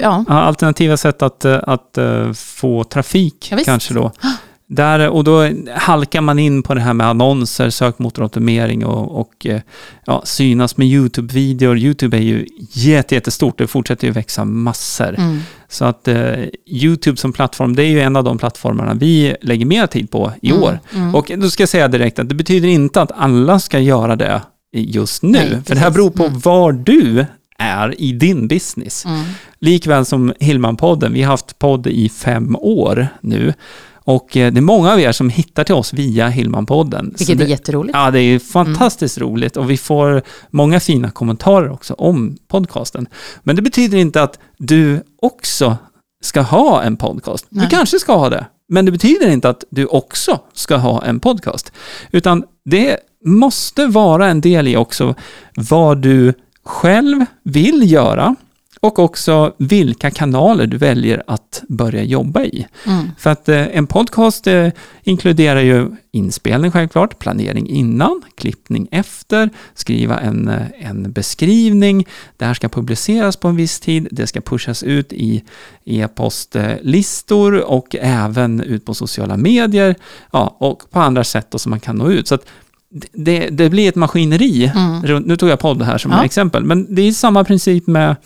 ja, 0.00 0.24
alternativa 0.28 0.96
sätt 0.96 1.22
att, 1.22 1.44
eh, 1.44 1.58
att 1.62 1.98
eh, 1.98 2.32
få 2.32 2.84
trafik 2.84 3.48
Ja, 3.50 3.58
kanske 3.64 3.94
då. 3.94 4.12
Där, 4.70 5.08
och 5.08 5.24
då 5.24 5.50
halkar 5.74 6.20
man 6.20 6.38
in 6.38 6.62
på 6.62 6.74
det 6.74 6.80
här 6.80 6.94
med 6.94 7.06
annonser, 7.06 7.70
sökmotoroptimering 7.70 8.84
och, 8.86 9.20
och 9.20 9.46
eh, 9.46 9.60
ja, 10.06 10.22
synas 10.24 10.76
med 10.76 10.86
YouTube-videor. 10.88 11.78
YouTube 11.78 12.16
är 12.16 12.20
ju 12.20 12.46
jätte, 12.72 13.14
jättestort, 13.14 13.58
det 13.58 13.66
fortsätter 13.66 14.06
ju 14.06 14.12
växa 14.12 14.44
massor. 14.44 15.14
mm, 15.18 15.40
Så 15.68 15.84
att 15.84 16.08
eh, 16.08 16.32
YouTube 16.66 17.16
som 17.16 17.32
plattform, 17.32 17.76
det 17.76 17.82
är 17.82 17.86
ju 17.88 18.00
en 18.00 18.16
av 18.16 18.24
de 18.24 18.38
plattformarna 18.38 18.94
vi 18.94 19.36
lägger 19.42 19.66
mer 19.66 19.86
tid 19.86 20.10
på 20.10 20.32
i 20.42 20.50
Mm, 20.50 20.62
år. 20.62 20.80
mm. 20.94 21.14
Och 21.14 21.30
då 21.36 21.50
ska 21.50 21.62
jag 21.62 21.68
säga 21.68 21.88
direkt 21.88 22.18
att 22.18 22.28
det 22.28 22.34
betyder 22.34 22.68
inte 22.68 23.02
att 23.02 23.12
alla 23.16 23.58
ska 23.60 23.78
göra 23.78 24.16
det 24.16 24.42
just 24.72 25.22
nu. 25.22 25.30
Nej, 25.38 25.58
för 25.66 25.74
det 25.74 25.80
här 25.80 25.90
beror 25.90 26.10
på 26.10 26.24
Mm. 26.24 26.38
var 26.38 26.72
du 26.72 27.26
är 27.58 28.00
i 28.00 28.12
din 28.12 28.48
business. 28.48 29.04
mm. 29.04 29.24
Likväl 29.58 30.04
som 30.04 30.32
Hillman-podden, 30.40 31.12
vi 31.12 31.22
har 31.22 31.30
haft 31.30 31.58
podd 31.58 31.86
i 31.86 32.08
fem 32.08 32.56
år 32.60 33.08
nu. 33.20 33.54
Och 34.08 34.36
eh, 34.36 34.52
det 34.52 34.60
är 34.60 34.62
många 34.62 34.92
av 34.92 35.00
er 35.00 35.12
som 35.12 35.30
hittar 35.30 35.64
till 35.64 35.74
oss 35.74 35.92
via 35.92 36.28
Hillman-podden. 36.28 37.14
Vilket 37.18 37.38
det, 37.38 37.44
är 37.44 37.48
jätteroligt. 37.48 37.96
Ja, 37.96 38.10
det 38.10 38.20
är 38.20 38.38
fantastiskt 38.38 39.18
roligt 39.18 39.56
och 39.56 39.70
vi 39.70 39.76
får 39.76 40.22
många 40.50 40.80
fina 40.80 41.10
kommentarer 41.10 41.70
också 41.70 41.94
om 41.94 42.36
podcasten. 42.48 43.06
Men 43.42 43.56
det 43.56 43.62
betyder 43.62 43.98
inte 43.98 44.22
att 44.22 44.38
du 44.58 45.02
också 45.22 45.76
ska 46.24 46.40
ha 46.40 46.82
en 46.82 46.96
podcast. 46.96 47.46
Nej. 47.48 47.64
Du 47.64 47.70
kanske 47.70 47.98
ska 47.98 48.16
ha 48.16 48.30
det, 48.30 48.46
men 48.68 48.84
det 48.84 48.92
betyder 48.92 49.30
inte 49.30 49.48
att 49.48 49.64
du 49.70 49.86
också 49.86 50.40
ska 50.52 50.76
ha 50.76 51.04
en 51.04 51.20
podcast. 51.20 51.72
Utan 52.10 52.44
det 52.64 52.96
måste 53.24 53.86
vara 53.86 54.28
en 54.28 54.40
del 54.40 54.68
i 54.68 54.76
också 54.76 55.14
vad 55.56 55.98
du 55.98 56.34
själv 56.64 57.24
vill 57.44 57.92
göra 57.92 58.36
och 58.80 58.98
också 58.98 59.54
vilka 59.58 60.10
kanaler 60.10 60.66
du 60.66 60.76
väljer 60.76 61.22
att 61.26 61.62
börja 61.68 62.02
jobba 62.02 62.42
i. 62.42 62.66
Mm. 62.86 63.10
För 63.18 63.30
att 63.30 63.48
eh, 63.48 63.76
en 63.76 63.86
podcast 63.86 64.46
eh, 64.46 64.68
inkluderar 65.02 65.60
ju 65.60 65.90
inspelning 66.12 66.70
självklart, 66.70 67.18
planering 67.18 67.68
innan, 67.68 68.22
klippning 68.36 68.88
efter, 68.90 69.50
skriva 69.74 70.18
en, 70.18 70.48
eh, 70.48 70.62
en 70.78 71.12
beskrivning, 71.12 72.06
det 72.36 72.44
här 72.44 72.54
ska 72.54 72.68
publiceras 72.68 73.36
på 73.36 73.48
en 73.48 73.56
viss 73.56 73.80
tid, 73.80 74.08
det 74.10 74.26
ska 74.26 74.40
pushas 74.40 74.82
ut 74.82 75.12
i 75.12 75.44
e-postlistor 75.84 77.54
och 77.70 77.96
även 78.00 78.60
ut 78.60 78.84
på 78.84 78.94
sociala 78.94 79.36
medier 79.36 79.94
ja, 80.32 80.56
och 80.60 80.90
på 80.90 81.00
andra 81.00 81.24
sätt 81.24 81.46
då 81.50 81.58
som 81.58 81.70
man 81.70 81.80
kan 81.80 81.96
nå 81.96 82.10
ut. 82.10 82.28
Så 82.28 82.38
det, 83.12 83.48
det 83.48 83.70
blir 83.70 83.88
ett 83.88 83.94
maskineri. 83.94 84.72
Mm. 84.74 85.22
Nu 85.22 85.36
tog 85.36 85.48
jag 85.48 85.58
podd 85.58 85.82
här 85.82 85.98
som 85.98 86.10
Ja. 86.10 86.24
exempel, 86.24 86.64
men 86.64 86.94
det 86.94 87.02
är 87.02 87.12
samma 87.12 87.44
princip 87.44 87.86
med 87.86 88.16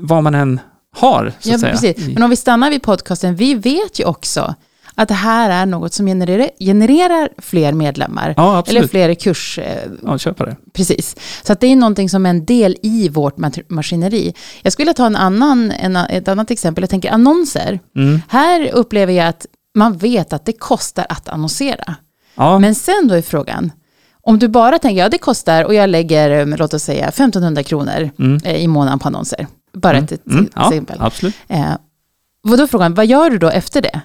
vad 0.00 0.22
man 0.22 0.34
än 0.34 0.60
har, 0.96 1.32
så 1.40 1.48
Ja, 1.48 1.54
att 1.54 1.60
säga. 1.60 1.72
precis. 1.72 2.08
Men 2.14 2.22
om 2.22 2.30
vi 2.30 2.36
stannar 2.36 2.70
vid 2.70 2.82
podcasten, 2.82 3.36
vi 3.36 3.54
vet 3.54 4.00
ju 4.00 4.04
också 4.04 4.54
att 4.96 5.08
det 5.08 5.14
här 5.14 5.50
är 5.50 5.66
något 5.66 5.92
som 5.92 6.06
genererar, 6.06 6.50
genererar 6.60 7.28
fler 7.38 7.72
medlemmar. 7.72 8.34
Ja. 8.36 8.64
Eller 8.66 8.86
fler 8.86 9.14
kurs, 9.14 9.58
eh, 9.58 9.90
Ja, 10.02 10.18
köpa 10.18 10.56
precis. 10.72 11.16
Så 11.42 11.52
att 11.52 11.60
det 11.60 11.66
är 11.66 11.76
någonting 11.76 12.08
som 12.10 12.26
är 12.26 12.30
en 12.30 12.44
del 12.44 12.76
i 12.82 13.08
vårt 13.08 13.36
maskineri. 13.68 14.34
Jag 14.62 14.72
skulle 14.72 14.84
vilja 14.84 14.94
ta 14.94 15.06
en 15.06 15.16
annan, 15.16 15.70
en, 15.70 15.96
ett 15.96 16.28
annat 16.28 16.50
exempel. 16.50 16.82
Jag 16.82 16.90
tänker 16.90 17.10
annonser. 17.10 17.80
Mm. 17.96 18.20
Här 18.28 18.70
upplever 18.72 19.12
jag 19.12 19.26
att 19.28 19.46
man 19.74 19.96
vet 19.96 20.32
att 20.32 20.44
det 20.46 20.52
kostar 20.52 21.06
att 21.08 21.28
annonsera. 21.28 21.94
Ja, 22.34 22.58
Men 22.58 22.74
sen 22.74 23.08
då 23.08 23.14
är 23.14 23.22
frågan, 23.22 23.72
om 24.22 24.38
du 24.38 24.48
bara 24.48 24.78
tänker, 24.78 25.02
ja 25.02 25.08
det 25.08 25.18
kostar 25.18 25.64
och 25.64 25.74
jag 25.74 25.90
lägger, 25.90 26.30
eh, 26.30 26.56
låt 26.58 26.74
oss 26.74 26.82
säga 26.82 27.08
1500 27.08 27.62
kronor 27.62 28.10
Mm. 28.18 28.40
eh, 28.44 28.56
i 28.56 28.66
månaden 28.68 28.98
på 28.98 29.08
annonser. 29.08 29.46
Bara 29.74 29.98
ett, 29.98 30.12
ett 30.12 30.26
mm, 30.26 30.48
ja 30.54 30.68
exempel. 30.68 30.96
absolut. 31.00 31.34
Eh, 31.48 31.72
vad 32.42 32.58
då 32.58 32.66
frågan, 32.66 32.94
vad 32.94 33.06
gör 33.06 33.30
du 33.30 33.38
då 33.38 33.50
efter 33.50 33.82
det? 33.82 33.90
Ja, 33.94 34.00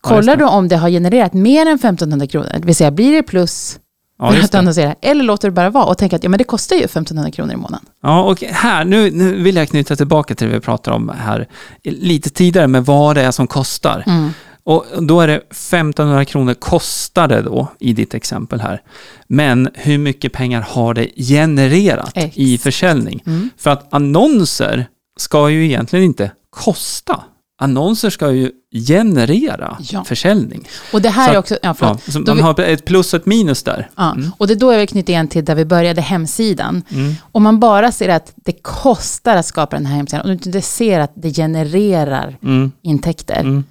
Kollar 0.00 0.36
det. 0.36 0.42
du 0.44 0.48
om 0.48 0.68
det 0.68 0.76
har 0.76 0.88
genererat 0.90 1.32
mer 1.32 1.66
än 1.66 1.74
1500 1.74 2.26
kronor? 2.26 2.48
Det 2.52 2.66
vill 2.66 2.76
säga, 2.76 2.90
blir 2.90 3.12
det 3.12 3.22
plus 3.22 3.78
Ja, 4.18 4.32
för 4.32 4.40
att 4.44 4.52
det. 4.52 4.58
annonsera? 4.58 4.94
Eller 5.02 5.24
låter 5.24 5.48
du 5.48 5.52
bara 5.54 5.70
vara 5.70 5.84
och 5.84 5.98
tänka 5.98 6.16
att 6.16 6.22
ja, 6.24 6.28
men 6.30 6.38
det 6.38 6.44
kostar 6.44 6.76
ju 6.76 6.82
1500 6.82 7.30
kronor 7.30 7.52
i 7.52 7.56
månaden. 7.56 7.86
Ja, 8.02 8.22
och 8.22 8.40
här, 8.42 8.84
nu, 8.84 9.10
nu 9.10 9.42
vill 9.42 9.56
jag 9.56 9.68
knyta 9.68 9.96
tillbaka 9.96 10.34
till 10.34 10.46
det 10.48 10.54
vi 10.54 10.60
pratade 10.60 10.96
om 10.96 11.12
här 11.18 11.48
lite 11.84 12.30
tidigare 12.30 12.66
med 12.66 12.84
vad 12.86 13.16
det 13.16 13.22
är 13.22 13.30
som 13.30 13.46
kostar. 13.46 14.04
Mm. 14.06 14.30
Och 14.64 14.84
då 15.00 15.20
är 15.20 15.26
det 15.28 15.36
1500 15.36 16.24
kronor 16.24 16.54
kostar 16.54 17.28
det 17.28 17.42
då 17.42 17.68
i 17.78 17.92
ditt 17.92 18.14
exempel 18.14 18.60
här. 18.60 18.82
Men 19.28 19.68
hur 19.74 19.98
mycket 19.98 20.32
pengar 20.32 20.60
har 20.68 20.94
det 20.94 21.08
genererat 21.16 22.10
Ex. 22.14 22.36
i 22.36 22.58
försäljning? 22.58 23.22
Mm. 23.26 23.50
För 23.58 23.70
att 23.70 23.94
annonser 23.94 24.86
ska 25.16 25.50
ju 25.50 25.64
egentligen 25.64 26.04
inte 26.04 26.30
kosta. 26.50 27.20
Annonser 27.58 28.10
ska 28.10 28.32
ju 28.32 28.50
generera 28.86 29.78
Ja. 29.80 30.04
försäljning. 30.04 30.68
Och 30.92 31.02
det 31.02 31.08
här 31.08 31.26
Så 31.28 31.34
är 31.34 31.38
också, 31.38 31.54
ja, 31.54 31.58
Ja, 31.62 31.74
förlåt. 31.74 32.06
Då 32.26 32.34
man 32.34 32.36
vi- 32.36 32.42
har 32.42 32.60
ett 32.60 32.84
plus 32.84 33.14
och 33.14 33.20
ett 33.20 33.26
minus 33.26 33.62
där. 33.62 33.90
Ja. 33.96 34.16
Och 34.38 34.46
det 34.46 34.52
är 34.54 34.58
då 34.58 34.72
jag 34.72 34.78
vill 34.78 34.88
knyta 34.88 35.12
igen 35.12 35.28
till 35.28 35.44
där 35.44 35.54
vi 35.54 35.64
började, 35.64 36.00
hemsidan. 36.00 36.82
Mm. 36.90 37.14
Om 37.32 37.42
man 37.42 37.60
bara 37.60 37.92
ser 37.92 38.08
att 38.08 38.32
det 38.36 38.52
kostar 38.62 39.36
att 39.36 39.46
skapa 39.46 39.76
den 39.76 39.86
här 39.86 39.96
hemsidan 39.96 40.20
och 40.22 40.26
du 40.28 40.32
inte 40.32 40.62
ser 40.62 41.00
att 41.00 41.12
det 41.14 41.30
genererar 41.34 42.36
Mm. 42.42 42.72
intäkter, 42.82 43.40
Mm. 43.40 43.64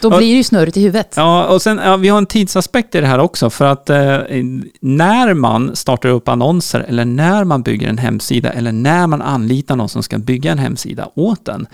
Då 0.00 0.08
blir 0.08 0.18
det 0.18 0.36
ju 0.36 0.44
snurrigt 0.44 0.76
i 0.76 0.80
huvudet. 0.80 1.14
Ja, 1.16 1.46
och 1.46 1.62
sen, 1.62 1.80
ja, 1.84 1.96
vi 1.96 2.08
har 2.08 2.18
en 2.18 2.26
tidsaspekt 2.26 2.94
i 2.94 3.00
det 3.00 3.06
här 3.06 3.18
också, 3.18 3.50
för 3.50 3.64
att 3.64 3.90
eh, 3.90 4.18
när 4.80 5.34
man 5.34 5.76
startar 5.76 6.08
upp 6.08 6.28
annonser, 6.28 6.84
eller 6.88 7.04
när 7.04 7.44
man 7.44 7.62
bygger 7.62 7.88
en 7.88 7.98
hemsida, 7.98 8.52
eller 8.52 8.72
när 8.72 9.06
man 9.06 9.22
anlitar 9.22 9.76
någon 9.76 9.88
som 9.88 10.02
ska 10.02 10.18
bygga 10.18 10.52
en 10.52 10.58
hemsida 10.58 11.08
åt 11.14 11.48
en, 11.48 11.66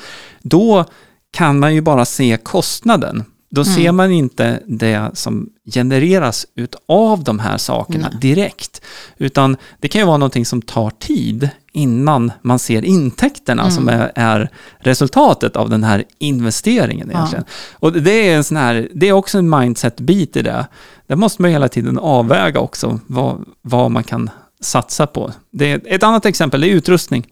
då 0.43 0.85
kan 1.31 1.59
man 1.59 1.75
ju 1.75 1.81
bara 1.81 2.05
se 2.05 2.39
kostnaden. 2.43 3.25
Då 3.49 3.63
Mm. 3.63 3.75
ser 3.75 3.93
man 3.93 4.11
inte 4.11 4.61
det 4.67 5.11
som 5.15 5.49
genereras 5.75 6.47
utav 6.55 7.25
de 7.25 7.39
här 7.39 7.57
sakerna 7.59 8.09
Nej. 8.13 8.21
direkt. 8.21 8.81
Utan 9.19 9.57
det 9.81 9.89
kan 9.89 10.01
ju 10.01 10.07
vara 10.07 10.17
någonting 10.17 10.47
som 10.47 10.63
tar 10.63 10.91
tid 10.91 11.49
innan 11.73 12.33
man 12.43 12.59
ser 12.59 12.85
intäkterna 12.85 13.63
Mm. 13.63 13.75
som 13.75 13.89
är, 13.89 14.13
är 14.15 14.51
resultatet 14.79 15.57
av 15.57 15.71
den 15.71 15.85
här 15.85 16.05
investeringen 16.19 17.11
Ja. 17.13 17.19
egentligen. 17.19 17.45
Och 17.75 17.93
det 17.93 18.29
är, 18.29 18.37
en 18.37 18.45
sån 18.45 18.57
här, 18.57 18.89
det 18.95 19.09
är 19.09 19.13
också 19.13 19.39
en 19.39 19.51
mindset-bit 19.51 20.37
i 20.37 20.43
det. 20.43 20.67
Där 21.07 21.17
måste 21.17 21.43
man 21.43 21.51
hela 21.51 21.69
tiden 21.69 21.99
avväga 21.99 22.61
också 22.61 23.01
vad, 23.07 23.45
vad 23.63 23.91
man 23.91 24.05
kan 24.05 24.31
satsa 24.61 25.07
på. 25.07 25.33
Det 25.51 25.73
är, 25.73 25.81
ett 25.87 26.03
annat 26.03 26.27
exempel 26.27 26.65
är 26.65 26.69
utrustning. 26.69 27.27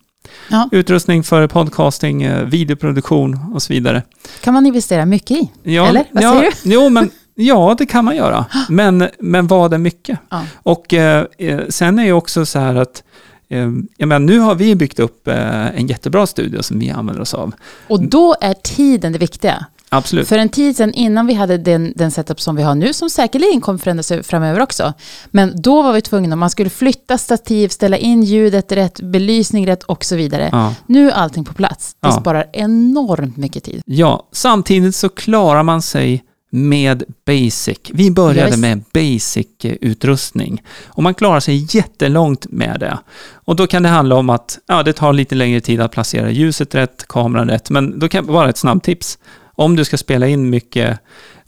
Ja. 0.48 0.68
Utrustning 0.72 1.24
för 1.24 1.46
podcasting, 1.46 2.22
eh, 2.22 2.44
videoproduktion 2.44 3.38
och 3.54 3.62
så 3.62 3.72
vidare. 3.72 4.02
kan 4.40 4.54
man 4.54 4.66
investera 4.66 5.06
mycket 5.06 5.30
i. 5.30 5.50
Ja, 5.62 5.86
Eller? 5.86 6.04
Vad 6.10 6.22
ja, 6.22 6.32
säger 6.32 6.52
Jo, 6.62 6.88
men, 6.88 7.10
ja, 7.34 7.74
det 7.78 7.86
kan 7.86 8.04
man 8.04 8.16
göra. 8.16 8.44
Men, 8.68 9.08
men 9.18 9.46
vad 9.46 9.74
är 9.74 9.78
mycket? 9.78 10.18
Ja. 10.28 10.44
Och 10.62 10.94
eh, 10.94 11.26
eh, 11.38 11.60
sen 11.68 11.98
är 11.98 12.04
ju 12.04 12.12
också 12.12 12.46
så 12.46 12.58
här 12.58 12.74
att 12.74 13.02
eh, 13.48 13.70
jag 13.96 14.08
menar, 14.08 14.18
nu 14.18 14.38
har 14.38 14.54
vi 14.54 14.76
byggt 14.76 14.98
upp 14.98 15.28
en 15.28 15.86
jättebra 15.86 16.26
studio 16.26 16.62
som 16.62 16.78
vi 16.78 16.90
använder 16.90 17.22
oss 17.22 17.34
av. 17.34 17.52
Och 17.88 18.02
då 18.08 18.36
är 18.40 18.54
tiden 18.54 19.12
det 19.12 19.18
viktiga. 19.18 19.66
Absolut. 19.96 20.28
För 20.28 20.38
en 20.38 20.48
tid 20.48 20.76
sedan 20.76 20.92
innan 20.94 21.26
vi 21.26 21.34
hade 21.34 21.58
den, 21.58 21.92
den 21.96 22.10
setup 22.10 22.40
som 22.40 22.56
vi 22.56 22.62
har 22.62 22.74
nu, 22.74 22.92
som 22.92 23.10
säkerligen 23.10 23.60
kommer 23.60 23.78
förändras 23.78 24.12
framöver 24.22 24.60
också. 24.62 24.92
Men 25.30 25.62
då 25.62 25.82
var 25.82 25.92
vi 25.92 26.00
tvungna, 26.00 26.36
man 26.36 26.50
skulle 26.50 26.70
flytta 26.70 27.18
stativ, 27.18 27.68
ställa 27.68 27.96
in 27.96 28.22
ljudet 28.22 28.72
rätt, 28.72 29.00
belysning 29.00 29.66
rätt 29.66 29.82
och 29.82 30.04
så 30.04 30.16
vidare. 30.16 30.48
Ja. 30.52 30.74
Nu 30.86 31.10
är 31.10 31.14
allting 31.14 31.44
på 31.44 31.54
plats. 31.54 31.96
Det 32.00 32.08
Ja. 32.08 32.20
sparar 32.20 32.46
enormt 32.52 33.36
mycket 33.36 33.64
tid. 33.64 33.82
Ja, 33.86 34.28
samtidigt 34.32 34.96
så 34.96 35.08
klarar 35.08 35.62
man 35.62 35.82
sig 35.82 36.24
med 36.50 37.02
basic. 37.26 37.78
Vi 37.92 38.06
Ja, 38.06 38.12
började 38.12 38.46
visst. 38.50 38.58
med 38.58 38.82
basic-utrustning 38.92 40.62
och 40.86 41.02
man 41.02 41.14
klarar 41.14 41.40
sig 41.40 41.66
jättelångt 41.76 42.46
med 42.50 42.80
det. 42.80 42.98
Och 43.34 43.56
då 43.56 43.66
kan 43.66 43.82
det 43.82 43.88
handla 43.88 44.14
om 44.16 44.30
att 44.30 44.58
ja, 44.66 44.82
det 44.82 44.92
tar 44.92 45.12
lite 45.12 45.34
längre 45.34 45.60
tid 45.60 45.80
att 45.80 45.92
placera 45.92 46.30
ljuset 46.30 46.74
rätt, 46.74 47.04
kameran 47.08 47.48
rätt, 47.50 47.70
men 47.70 47.98
då 47.98 48.08
kan 48.08 48.26
bara 48.26 48.48
ett 48.48 48.56
snabbtips. 48.58 49.18
Om 49.54 49.76
du 49.76 49.84
ska 49.84 49.96
spela 49.98 50.26
in 50.28 50.50
mycket, 50.50 50.98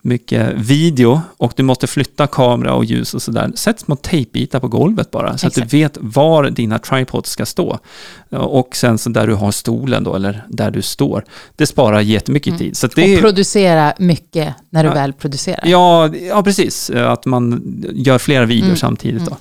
mycket 0.03 0.53
video 0.55 1.21
och 1.37 1.53
du 1.57 1.63
måste 1.63 1.87
flytta 1.87 2.27
kamera 2.27 2.75
och 2.75 2.85
ljus 2.85 3.15
och 3.15 3.23
sådär, 3.23 3.51
sätt 3.55 3.81
små 3.81 3.97
tejpbitar 3.97 4.61
på 4.61 4.69
golvet 4.69 5.11
bara, 5.11 5.39
så 5.39 5.47
att 5.47 5.53
Exakt. 5.53 5.71
du 5.71 5.79
vet 5.79 5.99
var 6.01 6.51
dina 6.51 6.79
tripods 6.79 7.31
ska 7.31 7.47
stå. 7.47 7.79
Och 8.31 8.77
sen 8.77 8.99
så 8.99 9.11
där 9.11 9.27
du 9.27 9.35
har 9.35 9.51
stolen 9.51 10.05
då, 10.05 10.15
eller 10.15 10.45
där 10.49 10.71
du 10.71 10.83
står. 10.83 11.25
Det 11.57 11.67
sparar 11.67 12.01
jättemycket 12.01 12.59
tid. 12.59 12.77
Så 12.77 12.87
att 12.87 12.95
det 12.95 13.03
Och 13.03 13.09
är, 13.09 13.21
producera 13.21 13.95
mycket 13.99 14.55
när 14.71 14.83
du 14.85 14.89
Ja. 14.89 14.95
väl 14.95 15.13
producerar. 15.13 15.61
Ja, 15.65 16.09
ja, 16.17 16.43
precis. 16.43 16.91
Att 16.91 17.27
man 17.27 17.63
gör 17.95 18.19
flera 18.19 18.45
videor 18.45 18.67
Mm, 18.67 18.77
samtidigt. 18.77 19.27
Då. 19.27 19.37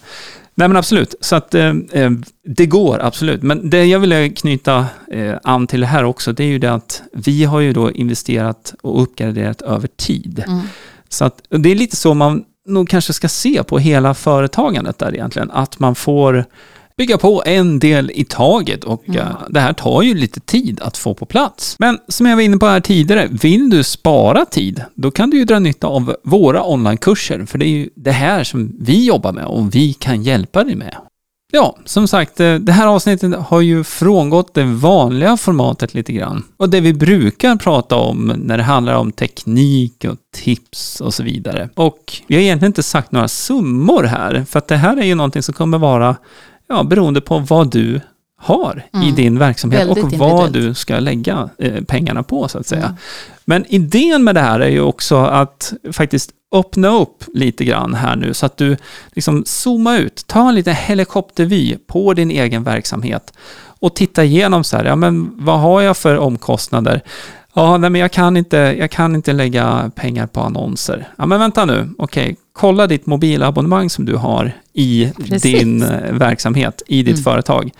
Nej 0.57 0.67
men 0.67 0.77
absolut, 0.77 1.15
så 1.21 1.35
att 1.35 1.55
eh, 1.55 1.73
eh, 1.91 2.11
det 2.43 2.65
går 2.65 2.99
absolut. 3.03 3.43
Men 3.43 3.69
det 3.69 3.85
jag 3.85 3.99
vill 3.99 4.35
knyta 4.35 4.85
eh, 5.11 5.35
an 5.43 5.67
till 5.67 5.79
det 5.79 5.85
här 5.85 6.03
också, 6.03 6.33
det 6.33 6.43
är 6.43 6.47
ju 6.47 6.59
det 6.59 6.73
att 6.73 7.01
vi 7.13 7.43
har 7.43 7.59
ju 7.59 7.73
då 7.73 7.91
investerat 7.91 8.75
och 8.81 9.01
uppgraderat 9.01 9.61
över 9.61 9.87
tid. 9.87 10.43
Mm. 10.47 10.61
Så 11.09 11.25
att, 11.25 11.41
det 11.49 11.69
är 11.71 11.75
lite 11.75 11.95
så 11.95 12.13
man 12.13 12.43
nog 12.67 12.89
kanske 12.89 13.13
ska 13.13 13.29
se 13.29 13.63
på 13.63 13.79
hela 13.79 14.13
företagandet 14.13 14.99
där 14.99 15.13
egentligen, 15.13 15.51
att 15.51 15.79
man 15.79 15.95
får 15.95 16.45
bygga 16.97 17.17
på 17.17 17.43
en 17.45 17.79
del 17.79 18.11
i 18.15 18.25
taget 18.25 18.83
och 18.83 19.09
mm. 19.09 19.27
det 19.49 19.59
här 19.59 19.73
tar 19.73 20.01
ju 20.01 20.13
lite 20.13 20.39
tid 20.39 20.79
att 20.81 20.97
få 20.97 21.13
på 21.13 21.25
plats. 21.25 21.75
Men 21.79 21.99
som 22.07 22.25
jag 22.25 22.35
var 22.35 22.43
inne 22.43 22.57
på 22.57 22.65
här 22.65 22.79
tidigare, 22.79 23.27
vill 23.31 23.69
du 23.69 23.83
spara 23.83 24.45
tid, 24.45 24.83
då 24.93 25.11
kan 25.11 25.29
du 25.29 25.37
ju 25.37 25.45
dra 25.45 25.59
nytta 25.59 25.87
av 25.87 26.15
våra 26.23 26.63
onlinekurser, 26.63 27.45
för 27.45 27.57
det 27.57 27.65
är 27.65 27.69
ju 27.69 27.89
det 27.95 28.11
här 28.11 28.43
som 28.43 28.75
vi 28.79 29.05
jobbar 29.05 29.31
med 29.31 29.45
och 29.45 29.75
vi 29.75 29.93
kan 29.93 30.23
hjälpa 30.23 30.63
dig 30.63 30.75
med. 30.75 30.95
Ja, 31.51 31.77
som 31.85 32.07
sagt, 32.07 32.39
eh, 32.39 32.55
det 32.55 32.71
här 32.71 32.87
avsnittet 32.87 33.35
har 33.35 33.61
ju 33.61 33.83
frångått 33.83 34.53
det 34.53 34.63
vanliga 34.63 35.37
formatet 35.37 35.93
lite 35.93 36.13
grann. 36.13 36.43
Och 36.57 36.69
det 36.69 36.81
vi 36.81 36.93
brukar 36.93 37.55
prata 37.55 37.95
om 37.95 38.33
när 38.37 38.57
det 38.57 38.63
handlar 38.63 38.95
om 38.95 39.11
teknik 39.11 40.05
och 40.09 40.17
tips 40.35 41.01
och 41.01 41.13
så 41.13 41.23
vidare. 41.23 41.69
Och 41.75 42.13
vi 42.27 42.35
har 42.35 42.41
egentligen 42.41 42.69
inte 42.69 42.83
sagt 42.83 43.11
några 43.11 43.27
summor 43.27 44.03
här, 44.03 44.45
för 44.49 44.59
att 44.59 44.67
det 44.67 44.77
här 44.77 44.97
är 44.97 45.05
ju 45.05 45.15
någonting 45.15 45.43
som 45.43 45.53
kommer 45.53 45.77
vara 45.77 46.15
ja, 46.67 46.83
beroende 46.83 47.21
på 47.21 47.39
vad 47.39 47.71
du 47.71 48.01
har 48.37 48.83
mm. 48.93 49.07
i 49.07 49.11
din 49.11 49.39
verksamhet 49.39 49.81
Väldigt 49.81 50.03
och 50.03 50.13
vad 50.13 50.53
du 50.53 50.73
ska 50.73 50.99
lägga 50.99 51.49
eh, 51.57 51.83
pengarna 51.83 52.23
på 52.23 52.47
så 52.47 52.59
att 52.59 52.67
säga. 52.67 52.83
Mm. 52.83 52.95
Men 53.45 53.65
idén 53.67 54.23
med 54.23 54.35
det 54.35 54.41
här 54.41 54.59
är 54.59 54.69
ju 54.69 54.81
också 54.81 55.17
att 55.17 55.73
faktiskt 55.91 56.31
öppna 56.55 56.87
upp 56.87 57.23
lite 57.33 57.65
grann 57.65 57.93
här 57.93 58.15
nu 58.15 58.33
så 58.33 58.45
att 58.45 58.57
du 58.57 58.77
liksom 59.11 59.43
zooma 59.45 59.97
ut, 59.97 60.23
ta 60.27 60.49
en 60.49 60.55
liten 60.55 60.75
helikoptervy 60.75 61.77
på 61.87 62.13
din 62.13 62.31
egen 62.31 62.63
verksamhet 62.63 63.33
och 63.79 63.95
titta 63.95 64.23
igenom 64.23 64.63
så 64.63 64.77
här, 64.77 64.85
ja 64.85 64.95
men 64.95 65.31
vad 65.33 65.59
har 65.59 65.81
jag 65.81 65.97
för 65.97 66.17
omkostnader? 66.17 67.01
Ja, 67.53 67.77
nej 67.77 67.89
men 67.89 68.01
jag 68.01 68.11
kan 68.11 68.37
inte, 68.37 68.57
jag 68.57 68.91
kan 68.91 69.15
inte 69.15 69.33
lägga 69.33 69.91
pengar 69.95 70.27
på 70.27 70.41
annonser. 70.41 71.07
Ja, 71.15 71.25
men 71.25 71.39
vänta 71.39 71.65
nu, 71.65 71.89
okej. 71.97 72.35
Kolla 72.55 72.87
ditt 72.87 73.05
mobilabonnemang 73.05 73.89
som 73.89 74.05
du 74.05 74.15
har 74.15 74.51
i 74.73 75.11
Precis. 75.17 75.41
din 75.41 75.83
eh, 75.83 76.13
verksamhet, 76.13 76.81
i 76.87 77.03
ditt 77.03 77.13
mm. 77.13 77.23
företag. 77.23 77.71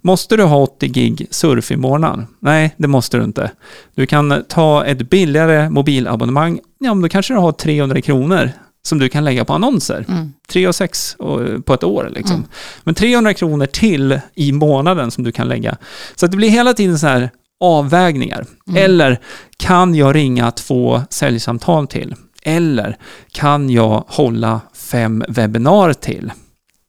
Måste 0.00 0.36
du 0.36 0.42
ha 0.42 0.62
80 0.62 0.88
gig 0.88 1.26
surf 1.30 1.70
i 1.70 1.76
månaden? 1.76 2.26
Nej, 2.40 2.74
det 2.76 2.88
måste 2.88 3.16
du 3.16 3.24
inte. 3.24 3.50
Du 3.94 4.06
kan 4.06 4.44
ta 4.48 4.84
ett 4.84 5.10
billigare 5.10 5.70
mobilabonnemang. 5.70 6.60
Ja, 6.78 6.94
men 6.94 7.02
då 7.02 7.08
kanske 7.08 7.34
du 7.34 7.38
har 7.38 7.52
300 7.52 8.00
kronor 8.00 8.50
som 8.82 8.98
du 8.98 9.08
kan 9.08 9.24
lägga 9.24 9.44
på 9.44 9.52
annonser. 9.52 10.04
Mm. 10.08 10.32
3 10.52 10.68
och 10.68 10.74
6 10.74 11.16
på 11.64 11.74
ett 11.74 11.84
år. 11.84 12.10
Liksom. 12.14 12.36
Mm. 12.36 12.48
Men 12.84 12.94
300 12.94 13.34
kronor 13.34 13.66
till 13.66 14.20
i 14.34 14.52
månaden 14.52 15.10
som 15.10 15.24
du 15.24 15.32
kan 15.32 15.48
lägga. 15.48 15.76
Så 16.14 16.26
det 16.26 16.36
blir 16.36 16.50
hela 16.50 16.74
tiden 16.74 16.98
så 16.98 17.06
här 17.06 17.30
avvägningar. 17.60 18.46
Mm. 18.68 18.84
Eller 18.84 19.20
kan 19.56 19.94
jag 19.94 20.14
ringa 20.14 20.50
två 20.50 21.02
säljsamtal 21.10 21.86
till? 21.86 22.14
Eller 22.44 22.96
kan 23.32 23.70
jag 23.70 24.04
hålla 24.08 24.60
fem 24.74 25.24
webbinar 25.28 25.92
till? 25.92 26.32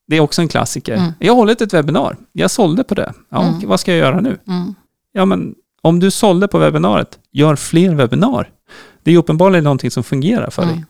Det 0.07 0.17
är 0.17 0.19
också 0.19 0.41
en 0.41 0.47
klassiker. 0.47 0.93
Mm. 0.93 1.11
Jag 1.19 1.33
har 1.33 1.37
hållit 1.37 1.61
ett 1.61 1.73
webbinar. 1.73 2.17
Jag 2.31 2.51
sålde 2.51 2.83
på 2.83 2.95
det. 2.95 3.13
Ja, 3.29 3.43
mm. 3.43 3.69
Vad 3.69 3.79
ska 3.79 3.91
jag 3.91 3.99
göra 3.99 4.21
nu? 4.21 4.37
Mm. 4.47 4.75
Ja, 5.11 5.25
men 5.25 5.55
om 5.81 5.99
du 5.99 6.11
sålde 6.11 6.47
på 6.47 6.57
webbinariet, 6.57 7.19
gör 7.31 7.55
fler 7.55 7.95
webbinar. 7.95 8.49
Det 9.03 9.11
är 9.11 9.17
uppenbarligen 9.17 9.63
någonting 9.63 9.91
som 9.91 10.03
fungerar 10.03 10.49
för 10.49 10.65
dig. 10.65 10.85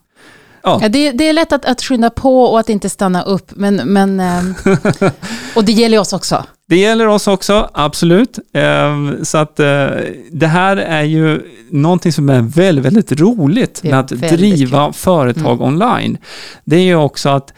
Ja. 0.64 0.80
ja 0.82 0.90
det, 0.90 1.12
det, 1.12 1.24
är 1.24 1.34
lätt 1.34 1.54
att, 1.54 1.66
att 1.66 1.82
skynda 1.82 2.10
på 2.10 2.44
och 2.44 2.60
att 2.60 2.70
inte 2.70 2.90
stanna 2.90 3.24
upp, 3.24 3.52
men, 3.56 3.76
men 3.76 4.20
ähm, 4.20 4.56
och 5.56 5.66
det 5.66 5.72
gäller 5.72 6.00
oss 6.00 6.14
också. 6.14 6.46
Det 6.74 6.78
gäller 6.78 7.08
oss 7.08 7.28
också, 7.28 7.70
absolut. 7.74 8.40
Ähm, 8.54 9.26
så 9.26 9.38
att 9.38 9.60
äh, 9.60 9.88
det 10.32 10.48
här 10.48 10.78
är 10.78 11.04
ju 11.04 11.42
någonting 11.70 12.12
som 12.12 12.30
är 12.30 12.42
väldigt, 12.42 12.86
väldigt 12.86 13.12
roligt 13.12 13.84
med 13.84 14.00
att 14.00 14.08
driva 14.08 14.86
kul. 14.86 14.94
företag 14.94 15.54
mm. 15.54 15.62
online. 15.62 16.18
Det 16.66 16.76
är 16.76 16.82
ju 16.82 16.96
också 16.96 17.30
att 17.30 17.54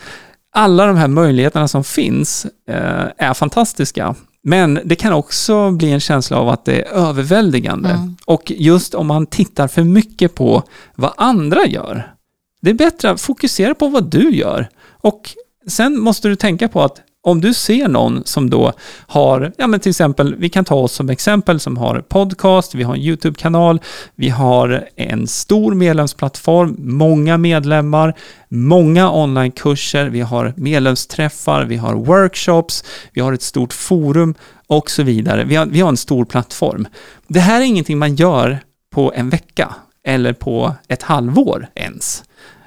alla 0.54 0.86
de 0.86 0.98
här 0.98 1.08
möjligheterna 1.08 1.68
som 1.68 1.84
finns 1.84 2.46
äh, 2.70 3.28
är 3.28 3.34
fantastiska. 3.34 4.16
Men 4.44 4.80
det 4.86 4.96
kan 4.96 5.14
också 5.14 5.72
bli 5.72 5.92
en 5.92 6.00
känsla 6.00 6.38
av 6.38 6.50
att 6.50 6.66
det 6.66 6.82
är 6.82 6.94
överväldigande. 6.94 7.90
Mm. 7.90 8.16
Och 8.26 8.52
just 8.56 8.96
om 8.96 9.08
man 9.08 9.26
tittar 9.26 9.68
för 9.68 9.84
mycket 9.84 10.36
på 10.36 10.64
vad 10.96 11.14
andra 11.18 11.66
gör, 11.66 12.14
det 12.62 12.70
är 12.70 12.74
bättre 12.74 13.10
att 13.10 13.22
fokusera 13.22 13.76
på 13.76 13.88
vad 13.88 14.04
du 14.12 14.36
gör. 14.36 14.70
Och 14.92 15.30
sen 15.68 16.00
måste 16.00 16.28
du 16.28 16.36
tänka 16.36 16.68
på 16.68 16.82
att 16.82 17.02
om 17.26 17.42
du 17.42 17.54
ser 17.54 17.88
någon 17.88 18.22
som 18.26 18.50
då 18.50 18.74
har, 19.08 19.54
ja 19.58 19.68
men 19.68 19.80
till 19.80 19.90
exempel, 19.90 20.36
vi 20.36 20.50
kan 20.50 20.66
ta 20.66 20.76
oss 20.76 20.92
som 20.92 21.10
exempel 21.10 21.60
som 21.60 21.78
har 21.78 22.02
podcast, 22.02 22.76
vi 22.76 22.84
har 22.84 22.96
en 22.96 23.02
YouTube-kanal, 23.02 23.82
vi 24.16 24.30
har 24.30 24.88
en 24.96 25.28
stor 25.28 25.74
medlemsplattform, 25.74 26.76
många 26.80 27.38
medlemmar, 27.38 28.14
många 28.50 29.12
onlinekurser, 29.12 30.06
vi 30.10 30.22
har 30.22 30.54
medlemsträffar, 30.58 31.66
vi 31.66 31.76
har 31.76 31.96
workshops, 31.96 32.84
vi 33.14 33.22
har 33.22 33.34
ett 33.34 33.42
stort 33.42 33.74
forum 33.74 34.36
och 34.68 34.92
så 34.92 35.04
vidare. 35.04 35.44
Vi 35.44 35.56
har, 35.56 35.66
vi 35.66 35.82
har 35.82 35.90
en 35.90 35.98
stor 35.98 36.26
plattform. 36.26 36.88
Det 37.28 37.40
här 37.40 37.62
är 37.62 37.66
ingenting 37.66 37.98
man 37.98 38.16
gör 38.16 38.60
på 38.94 39.14
en 39.16 39.30
vecka 39.30 39.76
eller 40.04 40.34
på 40.34 40.74
ett 40.88 41.04
halvår 41.04 41.68
ens. 41.76 42.24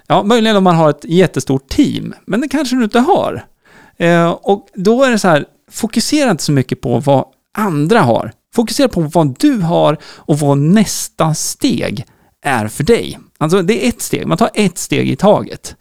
Ja, 0.07 0.23
möjligen 0.23 0.57
om 0.57 0.65
man 0.65 0.77
har 0.77 0.91
ett 0.91 1.05
jättestort 1.05 1.69
team, 1.69 2.15
men 2.27 2.41
det 2.41 2.49
kanske 2.49 2.77
du 2.77 2.85
inte 2.85 3.01
har. 3.01 3.45
Eh, 3.99 4.31
och 4.31 4.67
då 4.75 5.05
är 5.05 5.11
det 5.11 5.19
så 5.19 5.29
här, 5.29 5.45
fokusera 5.71 6.31
inte 6.31 6.43
så 6.43 6.53
mycket 6.53 6.81
på 6.81 7.01
vad 7.01 7.25
andra 7.59 8.01
har. 8.01 8.33
Fokusera 8.55 8.89
på 8.89 9.01
vad 9.01 9.39
du 9.39 9.61
har 9.61 9.97
och 10.05 10.39
vad 10.39 10.59
nästa 10.59 11.35
steg 11.35 12.07
är 12.45 12.69
för 12.69 12.85
dig. 12.85 13.19
Alltså 13.39 13.63
det 13.63 13.85
är 13.85 13.89
ett 13.89 14.03
steg, 14.03 14.27
man 14.27 14.39
tar 14.39 14.51
ett 14.55 14.79
steg 14.79 15.11
i 15.11 15.17
taget. 15.17 15.77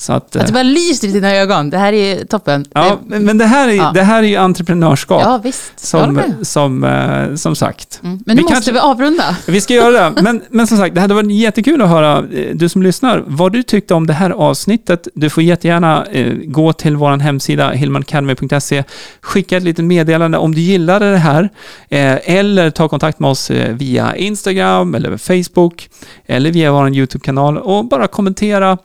Så 0.00 0.12
att, 0.12 0.36
att 0.36 0.46
det 0.46 0.52
bara 0.52 0.62
lyser 0.62 1.08
i 1.08 1.12
dina 1.12 1.34
ögon. 1.34 1.70
Det 1.70 1.78
här 1.78 1.92
är 1.92 2.24
toppen. 2.24 2.64
Ja, 2.74 2.98
men 3.04 3.38
det 3.38 3.44
här 3.44 3.68
är, 3.68 3.72
ja. 3.72 3.90
det 3.94 4.02
här 4.02 4.22
är 4.22 4.26
ju 4.26 4.36
entreprenörskap. 4.36 5.22
Ja, 5.22 5.40
visst. 5.44 5.72
Som, 5.76 6.22
som, 6.42 6.84
eh, 6.84 7.34
som 7.34 7.56
sagt. 7.56 8.00
Mm. 8.02 8.18
Men 8.26 8.36
nu 8.36 8.40
vi 8.40 8.42
måste 8.42 8.54
kanske, 8.54 8.72
vi 8.72 8.78
avrunda. 8.78 9.36
Vi 9.46 9.60
ska 9.60 9.74
göra 9.74 10.10
det. 10.10 10.22
Men, 10.22 10.42
men 10.50 10.66
som 10.66 10.78
sagt, 10.78 10.94
det 10.94 11.00
hade 11.00 11.14
varit 11.14 11.32
jättekul 11.32 11.82
att 11.82 11.88
höra, 11.88 12.18
eh, 12.18 12.54
du 12.54 12.68
som 12.68 12.82
lyssnar, 12.82 13.24
vad 13.26 13.52
du 13.52 13.62
tyckte 13.62 13.94
om 13.94 14.06
det 14.06 14.12
här 14.12 14.30
avsnittet. 14.30 15.08
Du 15.14 15.30
får 15.30 15.42
jättegärna 15.42 16.06
eh, 16.06 16.34
gå 16.44 16.72
till 16.72 16.96
vår 16.96 17.18
hemsida, 17.18 17.70
hillmanacademy.se, 17.70 18.84
skicka 19.20 19.56
ett 19.56 19.62
litet 19.62 19.84
meddelande 19.84 20.38
om 20.38 20.54
du 20.54 20.60
gillade 20.60 21.10
det 21.10 21.18
här, 21.18 21.42
eh, 21.88 22.36
eller 22.36 22.70
ta 22.70 22.88
kontakt 22.88 23.18
med 23.18 23.30
oss 23.30 23.50
eh, 23.50 23.74
via 23.74 24.16
Instagram 24.16 24.94
eller 24.94 25.16
Facebook, 25.16 25.88
eller 26.26 26.52
via 26.52 26.72
vår 26.72 26.88
YouTube-kanal 26.88 27.58
och 27.58 27.84
bara 27.84 28.06
kommentera 28.06 28.70
eh, 28.72 28.78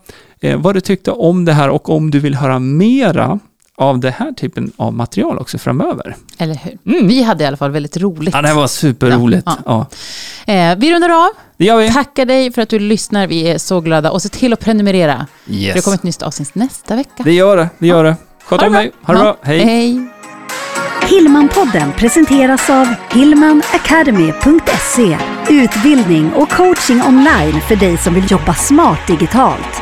vad 0.55 0.75
du 0.75 0.81
tyckte 0.81 1.11
om 1.11 1.45
det 1.45 1.53
här 1.53 1.69
och 1.69 1.89
om 1.89 2.11
du 2.11 2.19
vill 2.19 2.35
höra 2.35 2.59
mera 2.59 3.39
av 3.77 3.99
den 3.99 4.13
här 4.13 4.31
typen 4.31 4.71
av 4.77 4.93
material 4.93 5.37
också 5.37 5.57
framöver. 5.57 6.15
Eller 6.37 6.55
hur? 6.55 6.77
Mm. 6.93 7.07
Vi 7.07 7.23
hade 7.23 7.43
i 7.43 7.47
alla 7.47 7.57
fall 7.57 7.71
väldigt 7.71 7.97
roligt. 7.97 8.33
Ja, 8.33 8.41
det 8.41 8.53
var 8.53 8.67
superroligt. 8.67 9.43
Ja, 9.45 9.57
ja. 9.65 9.85
ja. 10.45 10.53
Eh, 10.53 10.77
vi 10.77 10.93
rundar 10.93 11.09
av. 11.09 11.29
Det 11.57 11.65
gör 11.65 11.77
vi. 11.77 11.93
Tackar 11.93 12.25
dig 12.25 12.51
för 12.51 12.61
att 12.61 12.69
du 12.69 12.79
lyssnar. 12.79 13.27
Vi 13.27 13.47
är 13.47 13.57
så 13.57 13.81
glada. 13.81 14.11
Och 14.11 14.21
se 14.21 14.29
till 14.29 14.53
att 14.53 14.59
prenumerera. 14.59 15.27
Yes. 15.47 15.67
För 15.67 15.73
det 15.79 15.83
kommer 15.83 15.97
ett 15.97 16.03
nytt 16.03 16.21
avsnitt 16.21 16.55
nästa 16.55 16.95
vecka. 16.95 17.23
Det 17.23 17.33
gör 17.33 17.57
det. 17.57 17.69
Det 17.79 17.87
gör 17.87 18.03
det. 18.03 18.15
Sköt 18.45 18.61
om 18.61 18.73
dig. 18.73 18.91
Ha 19.01 19.13
det 19.13 19.19
bra. 19.19 19.37
Hej. 19.41 19.59
Hej. 19.59 20.07
Hillmanpodden 21.09 21.91
presenteras 21.91 22.69
av 22.69 22.87
hillmanacademy.se 23.11 25.17
Utbildning 25.49 26.33
och 26.33 26.49
coaching 26.49 27.01
online 27.01 27.61
för 27.67 27.75
dig 27.75 27.97
som 27.97 28.13
vill 28.13 28.31
jobba 28.31 28.53
smart 28.53 28.99
digitalt. 29.07 29.81